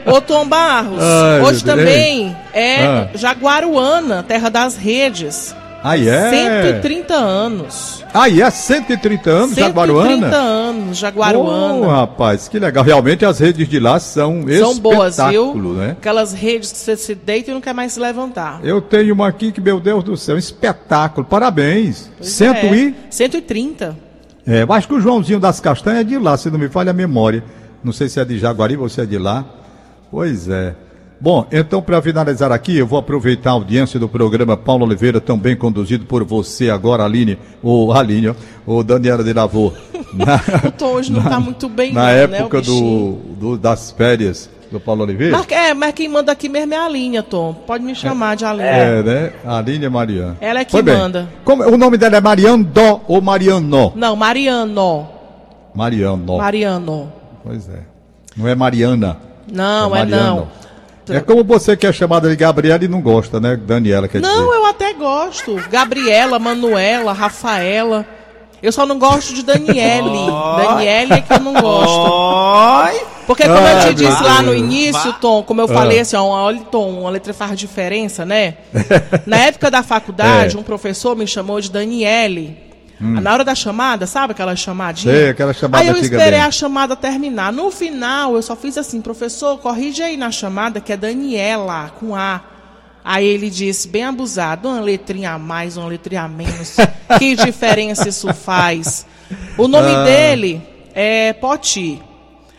Ô 0.06 0.20
Tom 0.20 0.48
Barros, 0.48 1.02
Ai, 1.02 1.40
hoje 1.42 1.64
também 1.64 2.36
é 2.52 2.84
ah. 2.84 3.08
Jaguaruana, 3.14 4.22
terra 4.22 4.48
das 4.48 4.76
redes. 4.76 5.54
Ah, 5.84 5.98
é? 5.98 6.30
130 6.30 7.14
anos. 7.14 7.95
Ah, 8.16 8.30
é? 8.30 8.50
130 8.50 9.30
anos, 9.30 9.50
130 9.50 9.60
Jaguaruana? 9.60 10.08
130 10.08 10.36
anos, 10.36 10.98
Jaguaruana. 10.98 11.86
Oh, 11.86 11.88
rapaz, 11.90 12.48
que 12.48 12.58
legal. 12.58 12.82
Realmente 12.82 13.26
as 13.26 13.38
redes 13.38 13.68
de 13.68 13.78
lá 13.78 14.00
são 14.00 14.42
São 14.58 14.78
boas, 14.78 15.18
viu? 15.28 15.54
Né? 15.54 15.90
Aquelas 15.90 16.32
redes 16.32 16.72
que 16.72 16.78
você 16.78 16.96
se 16.96 17.14
deita 17.14 17.50
e 17.50 17.54
não 17.54 17.60
quer 17.60 17.74
mais 17.74 17.92
se 17.92 18.00
levantar. 18.00 18.60
Eu 18.64 18.80
tenho 18.80 19.12
uma 19.12 19.28
aqui 19.28 19.52
que, 19.52 19.60
meu 19.60 19.78
Deus 19.78 20.02
do 20.02 20.16
céu, 20.16 20.38
espetáculo. 20.38 21.26
Parabéns. 21.26 22.10
Pois 22.16 22.30
Cento 22.30 22.66
é. 22.66 22.74
e... 22.74 22.94
130. 23.10 23.96
É, 24.46 24.64
acho 24.66 24.88
que 24.88 24.94
o 24.94 25.00
Joãozinho 25.00 25.40
das 25.40 25.60
Castanhas 25.60 26.00
é 26.00 26.04
de 26.04 26.16
lá, 26.16 26.36
se 26.36 26.48
não 26.48 26.58
me 26.58 26.68
falha 26.68 26.92
a 26.92 26.94
memória. 26.94 27.44
Não 27.84 27.92
sei 27.92 28.08
se 28.08 28.18
é 28.18 28.24
de 28.24 28.38
Jaguari 28.38 28.76
ou 28.76 28.88
se 28.88 29.00
é 29.00 29.04
de 29.04 29.18
lá. 29.18 29.44
Pois 30.10 30.48
é. 30.48 30.74
Bom, 31.18 31.46
então 31.50 31.80
para 31.80 32.00
finalizar 32.02 32.52
aqui, 32.52 32.76
eu 32.76 32.86
vou 32.86 32.98
aproveitar 32.98 33.50
a 33.50 33.54
audiência 33.54 33.98
do 33.98 34.08
programa 34.08 34.56
Paulo 34.56 34.84
Oliveira, 34.84 35.20
também 35.20 35.56
conduzido 35.56 36.04
por 36.04 36.22
você 36.24 36.68
agora, 36.68 37.04
Aline, 37.04 37.38
ou 37.62 37.92
Aline, 37.92 38.34
ou 38.66 38.84
Daniela 38.84 39.24
de 39.24 39.32
Lavô. 39.32 39.72
Na, 40.12 40.36
o 40.66 40.70
Tom 40.72 40.92
hoje 40.94 41.10
não 41.10 41.20
está 41.20 41.40
muito 41.40 41.68
bem, 41.68 41.92
Na 41.92 42.00
não, 42.00 42.06
né, 42.06 42.22
época 42.22 42.58
né, 42.58 42.64
do, 42.64 43.12
do, 43.38 43.58
das 43.58 43.92
férias 43.92 44.50
do 44.70 44.78
Paulo 44.78 45.04
Oliveira. 45.04 45.38
Mas, 45.38 45.46
é, 45.50 45.74
mas 45.74 45.94
quem 45.94 46.08
manda 46.08 46.32
aqui 46.32 46.48
mesmo 46.48 46.74
é 46.74 46.76
a 46.76 46.84
Aline, 46.84 47.22
Tom. 47.22 47.54
Pode 47.66 47.82
me 47.82 47.94
chamar 47.94 48.34
é, 48.34 48.36
de 48.36 48.44
Aline. 48.44 48.68
É, 48.68 49.02
né? 49.02 49.32
Aline 49.44 49.88
Mariana. 49.88 50.36
Ela 50.40 50.60
é 50.60 50.64
que 50.64 50.82
manda. 50.82 51.28
Como, 51.44 51.62
o 51.64 51.76
nome 51.76 51.96
dela 51.96 52.16
é 52.16 52.20
Mariano 52.20 52.68
ou 53.08 53.20
Mariano? 53.20 53.92
Não, 53.94 54.16
Mariano. 54.16 55.08
Mariano. 55.74 56.36
Mariano. 56.36 57.12
Pois 57.42 57.68
é. 57.68 57.80
Não 58.36 58.46
é 58.48 58.54
Mariana. 58.54 59.16
Não, 59.50 59.94
é, 59.94 60.00
é 60.00 60.04
não. 60.04 60.48
É 61.08 61.20
como 61.20 61.44
você 61.44 61.76
que 61.76 61.86
é 61.86 61.92
chamada 61.92 62.28
de 62.28 62.36
Gabriela 62.36 62.84
e 62.84 62.88
não 62.88 63.00
gosta, 63.00 63.38
né? 63.38 63.56
Daniela 63.56 64.08
quer 64.08 64.20
Não, 64.20 64.30
dizer. 64.30 64.56
eu 64.56 64.66
até 64.66 64.92
gosto. 64.92 65.54
Gabriela, 65.70 66.38
Manuela, 66.38 67.12
Rafaela. 67.12 68.06
Eu 68.62 68.72
só 68.72 68.86
não 68.86 68.98
gosto 68.98 69.34
de 69.34 69.42
Daniele. 69.42 70.10
Daniele 70.56 71.12
é 71.14 71.20
que 71.20 71.32
eu 71.32 71.40
não 71.40 71.54
gosto. 71.54 73.06
Porque 73.26 73.42
como 73.42 73.58
ah, 73.58 73.72
eu 73.72 73.88
te 73.88 73.94
disse 73.94 74.22
lá 74.22 74.42
no 74.42 74.54
início, 74.54 75.12
Tom, 75.14 75.42
como 75.42 75.60
eu 75.60 75.66
ah. 75.66 75.68
falei 75.68 75.98
assim, 76.00 76.16
olha, 76.16 76.60
Tom, 76.70 77.00
uma 77.00 77.10
letra 77.10 77.34
faz 77.34 77.58
diferença, 77.58 78.24
né? 78.24 78.54
Na 79.26 79.38
época 79.38 79.70
da 79.70 79.82
faculdade, 79.82 80.56
é. 80.56 80.58
um 80.58 80.62
professor 80.62 81.16
me 81.16 81.26
chamou 81.26 81.60
de 81.60 81.70
Daniele. 81.70 82.65
Hum. 83.00 83.20
Na 83.20 83.32
hora 83.32 83.44
da 83.44 83.54
chamada, 83.54 84.06
sabe 84.06 84.32
aquela 84.32 84.56
chamadinha? 84.56 85.14
Sei, 85.14 85.28
aquela 85.28 85.52
chamada 85.52 85.84
Aí 85.84 85.88
eu 85.88 85.96
esperei 85.96 86.40
a 86.40 86.50
chamada 86.50 86.96
terminar. 86.96 87.52
No 87.52 87.70
final, 87.70 88.34
eu 88.34 88.42
só 88.42 88.56
fiz 88.56 88.78
assim, 88.78 89.02
professor, 89.02 89.58
corrige 89.58 90.02
aí 90.02 90.16
na 90.16 90.30
chamada 90.30 90.80
que 90.80 90.92
é 90.92 90.96
Daniela, 90.96 91.92
com 92.00 92.16
A. 92.16 92.40
Aí 93.04 93.26
ele 93.26 93.50
disse, 93.50 93.86
bem 93.86 94.04
abusado, 94.04 94.68
uma 94.68 94.80
letrinha 94.80 95.32
a 95.32 95.38
mais, 95.38 95.76
uma 95.76 95.86
letrinha 95.86 96.22
a 96.22 96.28
menos. 96.28 96.76
que 97.18 97.36
diferença 97.36 98.08
isso 98.08 98.32
faz? 98.32 99.06
O 99.58 99.68
nome 99.68 99.94
ah. 99.94 100.04
dele 100.04 100.62
é 100.94 101.32
Poti. 101.34 102.02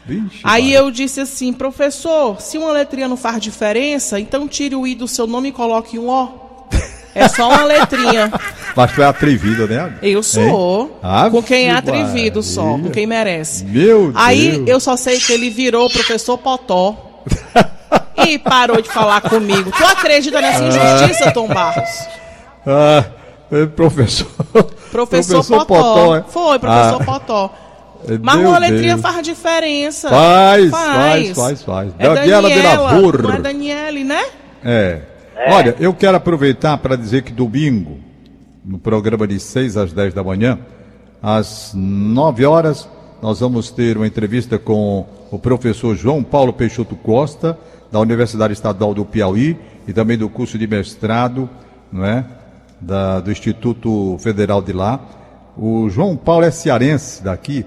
Vixe, 0.05 0.39
Aí 0.43 0.71
eu 0.71 0.89
disse 0.89 1.19
assim, 1.19 1.51
professor, 1.51 2.39
se 2.39 2.57
uma 2.57 2.71
letrinha 2.71 3.09
não 3.09 3.17
faz 3.17 3.41
diferença, 3.41 4.19
então 4.19 4.47
tire 4.47 4.73
o 4.73 4.87
I 4.87 4.95
do 4.95 5.07
seu 5.07 5.27
nome 5.27 5.49
e 5.49 5.51
coloque 5.51 5.99
um 5.99 6.07
O. 6.07 6.47
É 7.13 7.27
só 7.27 7.49
uma 7.49 7.63
letrinha. 7.63 8.31
Mas 8.77 8.91
tu 8.93 9.01
é 9.01 9.05
atrevido, 9.05 9.67
né? 9.67 9.91
Eu 10.03 10.21
sou. 10.21 10.99
Ah, 11.01 11.27
com 11.31 11.41
quem 11.41 11.67
é 11.67 11.71
atrevido 11.71 12.43
só, 12.43 12.61
com 12.77 12.91
quem 12.91 13.07
merece. 13.07 13.65
Meu 13.65 14.11
Aí 14.13 14.51
Deus. 14.51 14.67
eu 14.67 14.79
só 14.79 14.95
sei 14.95 15.19
que 15.19 15.33
ele 15.33 15.49
virou 15.49 15.89
professor 15.89 16.37
Potó. 16.37 17.23
e 18.27 18.37
parou 18.37 18.79
de 18.79 18.87
falar 18.87 19.21
comigo. 19.21 19.71
Tu 19.71 19.83
acredita 19.83 20.39
nessa 20.39 20.63
injustiça, 20.63 21.31
Tom 21.31 21.47
Barros? 21.47 21.89
Ah, 22.67 23.03
professor. 23.75 24.27
Professor, 24.91 25.43
professor 25.43 25.65
Potó. 25.65 25.65
Potó 25.65 26.15
é? 26.15 26.23
Foi, 26.27 26.59
professor 26.59 27.01
ah. 27.01 27.05
Potó. 27.05 27.53
Mas 28.21 28.45
a 28.45 28.57
letrinha 28.59 28.97
faz 28.99 29.23
diferença. 29.23 30.07
Faz, 30.07 30.69
faz, 30.69 31.31
faz, 31.31 31.63
faz. 31.63 31.93
É 31.97 32.03
Daniela, 32.07 32.47
Daniela 32.47 32.69
de 32.69 32.77
Lavur. 32.77 33.23
Não 33.23 33.33
é 33.33 33.39
Daniele, 33.39 34.03
né? 34.03 34.23
É. 34.63 35.01
é. 35.35 35.53
Olha, 35.53 35.75
eu 35.79 35.95
quero 35.95 36.15
aproveitar 36.15 36.77
para 36.77 36.95
dizer 36.95 37.23
que 37.23 37.31
domingo, 37.31 38.05
no 38.67 38.77
programa 38.77 39.25
de 39.25 39.39
6 39.39 39.77
às 39.77 39.93
10 39.93 40.13
da 40.13 40.21
manhã, 40.21 40.59
às 41.23 41.71
9 41.73 42.45
horas, 42.45 42.87
nós 43.21 43.39
vamos 43.39 43.71
ter 43.71 43.95
uma 43.95 44.05
entrevista 44.05 44.59
com 44.59 45.05
o 45.31 45.39
professor 45.39 45.95
João 45.95 46.21
Paulo 46.21 46.51
Peixoto 46.51 46.95
Costa, 46.95 47.57
da 47.89 47.99
Universidade 47.99 48.51
Estadual 48.51 48.93
do 48.93 49.05
Piauí 49.05 49.57
e 49.87 49.93
também 49.93 50.17
do 50.17 50.27
curso 50.27 50.57
de 50.57 50.67
mestrado, 50.67 51.49
não 51.91 52.03
é? 52.03 52.25
Da, 52.81 53.21
do 53.21 53.31
Instituto 53.31 54.17
Federal 54.19 54.61
de 54.61 54.73
lá. 54.73 54.99
O 55.57 55.89
João 55.89 56.17
Paulo 56.17 56.43
é 56.43 56.51
cearense 56.51 57.23
daqui, 57.23 57.65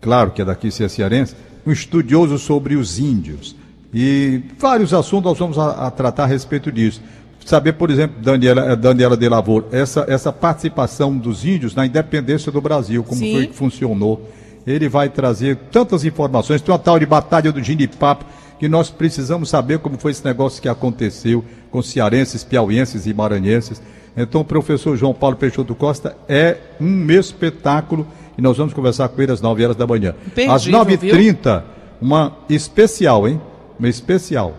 claro 0.00 0.32
que 0.32 0.42
é 0.42 0.44
daqui, 0.44 0.72
se 0.72 0.82
é 0.82 0.88
cearense, 0.88 1.36
um 1.64 1.70
estudioso 1.70 2.36
sobre 2.36 2.74
os 2.74 2.98
índios. 2.98 3.54
E 3.94 4.42
vários 4.58 4.92
assuntos 4.92 5.30
nós 5.30 5.38
vamos 5.38 5.58
a, 5.58 5.86
a 5.86 5.90
tratar 5.90 6.24
a 6.24 6.26
respeito 6.26 6.70
disso. 6.70 7.00
Saber, 7.44 7.72
por 7.72 7.90
exemplo, 7.90 8.20
Daniela, 8.22 8.76
Daniela 8.76 9.16
de 9.16 9.28
Lavor, 9.28 9.64
essa, 9.72 10.04
essa 10.08 10.32
participação 10.32 11.16
dos 11.16 11.44
índios 11.44 11.74
na 11.74 11.86
independência 11.86 12.52
do 12.52 12.60
Brasil, 12.60 13.02
como 13.02 13.18
Sim. 13.18 13.32
foi 13.32 13.46
que 13.46 13.54
funcionou. 13.54 14.28
Ele 14.66 14.88
vai 14.88 15.08
trazer 15.08 15.56
tantas 15.70 16.04
informações. 16.04 16.60
Tem 16.60 16.72
uma 16.72 16.78
tal 16.78 16.98
de 16.98 17.06
Batalha 17.06 17.50
do 17.50 17.62
Ginipapo, 17.62 18.24
que 18.58 18.68
nós 18.68 18.90
precisamos 18.90 19.48
saber 19.48 19.78
como 19.78 19.98
foi 19.98 20.10
esse 20.10 20.24
negócio 20.24 20.60
que 20.60 20.68
aconteceu 20.68 21.42
com 21.70 21.82
cearenses, 21.82 22.44
piauienses 22.44 23.06
e 23.06 23.14
maranhenses. 23.14 23.80
Então, 24.16 24.42
o 24.42 24.44
professor 24.44 24.96
João 24.96 25.14
Paulo 25.14 25.36
Peixoto 25.36 25.74
Costa 25.74 26.16
é 26.28 26.58
um 26.80 27.10
espetáculo 27.10 28.06
e 28.36 28.42
nós 28.42 28.56
vamos 28.56 28.74
conversar 28.74 29.08
com 29.08 29.20
ele 29.22 29.32
às 29.32 29.40
9 29.40 29.64
horas 29.64 29.76
da 29.76 29.86
manhã. 29.86 30.14
Às 30.48 30.66
9h30, 30.66 31.62
uma 32.00 32.36
especial, 32.48 33.26
hein? 33.26 33.40
Uma 33.78 33.88
especial. 33.88 34.54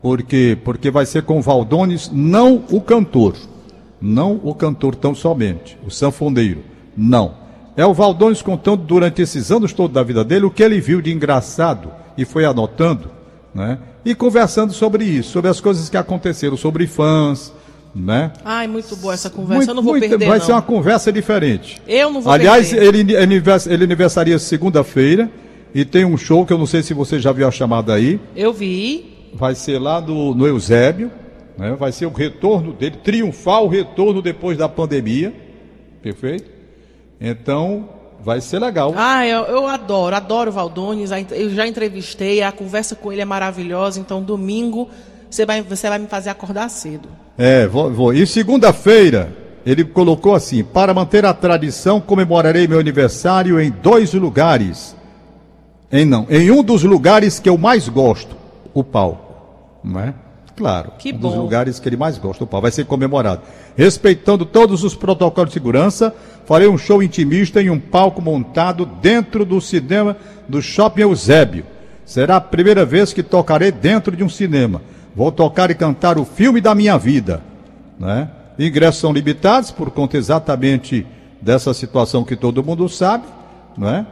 Porque, 0.00 0.56
porque 0.64 0.90
vai 0.90 1.06
ser 1.06 1.22
com 1.22 1.40
Valdones, 1.42 2.10
não 2.12 2.64
o 2.70 2.80
cantor. 2.80 3.34
Não 4.00 4.40
o 4.44 4.54
cantor 4.54 4.94
tão 4.94 5.14
somente, 5.14 5.76
o 5.84 5.90
sanfoneiro. 5.90 6.62
Não. 6.96 7.34
É 7.76 7.84
o 7.84 7.94
Valdones 7.94 8.42
contando 8.42 8.84
durante 8.84 9.22
esses 9.22 9.50
anos 9.50 9.72
todos 9.72 9.94
da 9.94 10.02
vida 10.02 10.24
dele 10.24 10.46
o 10.46 10.50
que 10.50 10.62
ele 10.62 10.80
viu 10.80 11.00
de 11.00 11.12
engraçado 11.12 11.90
e 12.16 12.24
foi 12.24 12.44
anotando 12.44 13.18
né? 13.54 13.78
E 14.04 14.14
conversando 14.14 14.72
sobre 14.72 15.04
isso, 15.04 15.30
sobre 15.30 15.50
as 15.50 15.60
coisas 15.60 15.88
que 15.88 15.96
aconteceram, 15.96 16.56
sobre 16.56 16.86
fãs, 16.86 17.52
né? 17.94 18.32
Ai, 18.44 18.66
muito 18.66 18.94
boa 18.96 19.14
essa 19.14 19.28
conversa, 19.28 19.56
muito, 19.56 19.70
eu 19.70 19.74
não 19.74 19.82
vou 19.82 19.94
muito, 19.94 20.08
perder 20.08 20.28
Vai 20.28 20.38
não. 20.38 20.46
ser 20.46 20.52
uma 20.52 20.62
conversa 20.62 21.12
diferente. 21.12 21.80
Eu 21.86 22.10
não 22.10 22.20
vou 22.20 22.32
Aliás, 22.32 22.70
perder. 22.70 22.94
ele, 22.94 23.14
ele 23.14 23.84
aniversaria 23.84 24.38
segunda-feira 24.38 25.30
e 25.74 25.84
tem 25.84 26.04
um 26.04 26.16
show 26.16 26.46
que 26.46 26.52
eu 26.52 26.58
não 26.58 26.66
sei 26.66 26.82
se 26.82 26.94
você 26.94 27.18
já 27.18 27.32
viu 27.32 27.48
a 27.48 27.50
chamada 27.50 27.94
aí. 27.94 28.20
Eu 28.36 28.52
vi. 28.52 29.17
Vai 29.34 29.54
ser 29.54 29.78
lá 29.78 30.00
no, 30.00 30.34
no 30.34 30.46
Eusébio, 30.46 31.10
né? 31.56 31.76
Vai 31.78 31.92
ser 31.92 32.06
o 32.06 32.12
retorno 32.12 32.72
dele, 32.72 32.96
triunfar 33.02 33.62
o 33.62 33.68
retorno 33.68 34.22
depois 34.22 34.56
da 34.56 34.68
pandemia. 34.68 35.34
Perfeito? 36.02 36.50
Então, 37.20 37.88
Vai 38.20 38.40
ser 38.40 38.58
legal. 38.58 38.92
Ah, 38.96 39.24
eu, 39.26 39.42
eu 39.44 39.66
adoro, 39.66 40.14
adoro 40.14 40.50
o 40.50 40.52
Valdones. 40.52 41.10
Eu 41.30 41.50
já 41.50 41.66
entrevistei, 41.66 42.42
a 42.42 42.50
conversa 42.50 42.96
com 42.96 43.12
ele 43.12 43.20
é 43.20 43.24
maravilhosa. 43.24 44.00
Então, 44.00 44.22
domingo, 44.22 44.88
você 45.30 45.46
vai, 45.46 45.62
você 45.62 45.88
vai 45.88 45.98
me 45.98 46.08
fazer 46.08 46.30
acordar 46.30 46.68
cedo. 46.68 47.08
É, 47.36 47.66
vou. 47.66 47.90
vou. 47.92 48.12
E 48.12 48.26
segunda-feira, 48.26 49.32
ele 49.64 49.84
colocou 49.84 50.34
assim: 50.34 50.64
para 50.64 50.92
manter 50.92 51.24
a 51.24 51.32
tradição, 51.32 52.00
comemorarei 52.00 52.66
meu 52.66 52.80
aniversário 52.80 53.60
em 53.60 53.70
dois 53.70 54.12
lugares. 54.14 54.96
Em 55.90 56.04
não, 56.04 56.26
em 56.28 56.50
um 56.50 56.62
dos 56.62 56.82
lugares 56.82 57.38
que 57.38 57.48
eu 57.48 57.56
mais 57.56 57.88
gosto, 57.88 58.36
o 58.74 58.84
palco. 58.84 59.34
Não 59.82 60.00
é? 60.00 60.14
Claro. 60.56 60.92
Que 60.98 61.12
um 61.12 61.16
bom. 61.16 61.28
dos 61.28 61.38
lugares 61.38 61.78
que 61.78 61.88
ele 61.88 61.96
mais 61.96 62.18
gosta, 62.18 62.42
o 62.42 62.46
palco. 62.46 62.62
Vai 62.62 62.72
ser 62.72 62.84
comemorado. 62.84 63.42
Respeitando 63.76 64.44
todos 64.44 64.82
os 64.82 64.94
protocolos 64.94 65.50
de 65.50 65.54
segurança, 65.54 66.14
farei 66.44 66.66
um 66.66 66.76
show 66.76 67.02
intimista 67.02 67.62
em 67.62 67.70
um 67.70 67.78
palco 67.78 68.20
montado 68.20 68.84
dentro 68.84 69.44
do 69.44 69.60
cinema 69.60 70.16
do 70.48 70.60
Shopping 70.60 71.02
Eusébio. 71.02 71.64
Será 72.04 72.36
a 72.36 72.40
primeira 72.40 72.84
vez 72.84 73.12
que 73.12 73.22
tocarei 73.22 73.70
dentro 73.70 74.16
de 74.16 74.24
um 74.24 74.28
cinema. 74.28 74.82
Vou 75.14 75.30
tocar 75.30 75.70
e 75.70 75.74
cantar 75.74 76.18
o 76.18 76.24
filme 76.24 76.60
da 76.60 76.74
minha 76.74 76.98
vida. 76.98 77.42
Né? 77.98 78.28
Ingressos 78.58 79.00
são 79.00 79.12
limitados 79.12 79.70
por 79.70 79.90
conta 79.90 80.16
exatamente 80.16 81.06
dessa 81.40 81.72
situação 81.72 82.24
que 82.24 82.34
todo 82.34 82.64
mundo 82.64 82.88
sabe. 82.88 83.24
Né? 83.76 84.06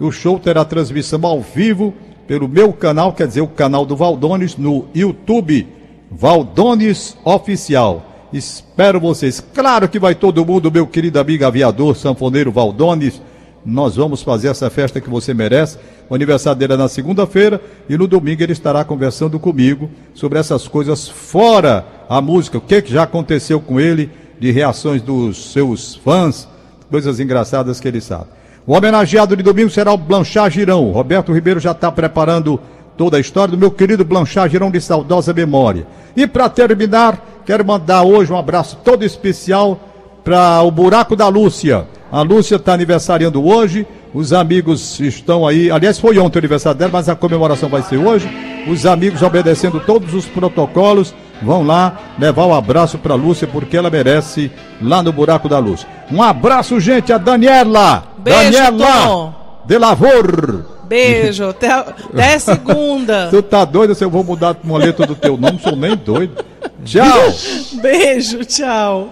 O 0.00 0.10
show 0.10 0.38
terá 0.38 0.64
transmissão 0.64 1.24
ao 1.24 1.40
vivo 1.40 1.94
pelo 2.26 2.48
meu 2.48 2.72
canal, 2.72 3.12
quer 3.12 3.26
dizer, 3.26 3.40
o 3.40 3.48
canal 3.48 3.84
do 3.84 3.96
Valdones, 3.96 4.56
no 4.56 4.86
YouTube, 4.94 5.66
Valdones 6.10 7.16
Oficial. 7.24 8.06
Espero 8.32 8.98
vocês. 8.98 9.44
Claro 9.54 9.88
que 9.88 9.98
vai 9.98 10.14
todo 10.14 10.44
mundo, 10.44 10.70
meu 10.70 10.86
querido 10.86 11.20
amigo 11.20 11.44
aviador, 11.44 11.94
sanfoneiro 11.96 12.50
Valdones. 12.50 13.20
Nós 13.64 13.96
vamos 13.96 14.22
fazer 14.22 14.48
essa 14.48 14.68
festa 14.70 15.00
que 15.00 15.10
você 15.10 15.32
merece. 15.32 15.78
O 16.08 16.14
aniversário 16.14 16.58
dele 16.58 16.72
é 16.72 16.76
na 16.76 16.88
segunda-feira 16.88 17.60
e 17.88 17.96
no 17.96 18.06
domingo 18.06 18.42
ele 18.42 18.52
estará 18.52 18.84
conversando 18.84 19.38
comigo 19.38 19.88
sobre 20.14 20.38
essas 20.38 20.66
coisas 20.66 21.08
fora 21.08 21.86
a 22.08 22.20
música. 22.20 22.58
O 22.58 22.60
que, 22.60 22.82
que 22.82 22.92
já 22.92 23.04
aconteceu 23.04 23.60
com 23.60 23.78
ele, 23.78 24.10
de 24.40 24.50
reações 24.50 25.00
dos 25.00 25.52
seus 25.52 25.94
fãs, 25.94 26.48
coisas 26.90 27.20
engraçadas 27.20 27.78
que 27.78 27.86
ele 27.86 28.00
sabe. 28.00 28.26
O 28.66 28.74
homenageado 28.74 29.36
de 29.36 29.42
domingo 29.42 29.70
será 29.70 29.92
o 29.92 29.96
Blanchard 29.96 30.54
Girão. 30.54 30.90
Roberto 30.92 31.32
Ribeiro 31.32 31.60
já 31.60 31.72
está 31.72 31.90
preparando 31.90 32.60
toda 32.96 33.16
a 33.16 33.20
história 33.20 33.52
do 33.52 33.58
meu 33.58 33.70
querido 33.70 34.04
Blanchard 34.04 34.52
Girão 34.52 34.70
de 34.70 34.80
saudosa 34.80 35.32
memória. 35.32 35.86
E 36.16 36.26
para 36.26 36.48
terminar, 36.48 37.20
Quero 37.44 37.64
mandar 37.64 38.02
hoje 38.02 38.32
um 38.32 38.38
abraço 38.38 38.78
todo 38.84 39.04
especial 39.04 39.80
para 40.22 40.62
o 40.62 40.70
Buraco 40.70 41.16
da 41.16 41.26
Lúcia. 41.26 41.86
A 42.10 42.22
Lúcia 42.22 42.56
está 42.56 42.74
aniversariando 42.74 43.44
hoje. 43.44 43.86
Os 44.14 44.32
amigos 44.32 45.00
estão 45.00 45.46
aí. 45.46 45.70
Aliás, 45.70 45.98
foi 45.98 46.18
ontem 46.18 46.38
o 46.38 46.40
aniversário 46.40 46.78
dela, 46.78 46.92
mas 46.92 47.08
a 47.08 47.16
comemoração 47.16 47.68
vai 47.68 47.82
ser 47.82 47.96
hoje. 47.96 48.28
Os 48.68 48.86
amigos, 48.86 49.22
obedecendo 49.22 49.80
todos 49.80 50.14
os 50.14 50.26
protocolos, 50.26 51.12
vão 51.42 51.64
lá 51.64 51.98
levar 52.16 52.46
um 52.46 52.54
abraço 52.54 52.96
para 52.98 53.14
Lúcia, 53.14 53.48
porque 53.48 53.76
ela 53.76 53.90
merece 53.90 54.50
lá 54.80 55.02
no 55.02 55.12
Buraco 55.12 55.48
da 55.48 55.58
Lúcia. 55.58 55.88
Um 56.12 56.22
abraço, 56.22 56.78
gente, 56.78 57.12
a 57.12 57.18
Daniela. 57.18 58.11
Beijo, 58.22 58.52
Daniela 58.52 59.06
Tom. 59.06 59.34
de 59.64 59.78
Lavor. 59.78 60.66
Beijo, 60.84 61.48
até, 61.48 61.70
até 61.72 62.38
segunda. 62.38 63.28
tu 63.30 63.42
tá 63.42 63.64
doido 63.64 63.94
se 63.94 64.04
eu 64.04 64.10
vou 64.10 64.22
mudar 64.22 64.56
a 64.62 64.78
letra 64.78 65.06
do 65.06 65.14
teu 65.14 65.36
nome? 65.36 65.58
Sou 65.60 65.76
nem 65.76 65.96
doido. 65.96 66.44
Tchau. 66.84 67.34
Beijo, 67.80 68.44
tchau. 68.44 69.08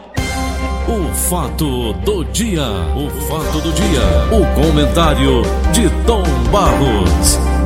O 0.88 1.14
fato 1.14 1.92
do 2.04 2.24
dia. 2.26 2.66
O 2.96 3.08
fato 3.28 3.60
do 3.60 3.72
dia. 3.72 4.02
O 4.32 4.60
comentário 4.60 5.42
de 5.72 5.88
Tom 6.04 6.22
Barros. 6.50 7.59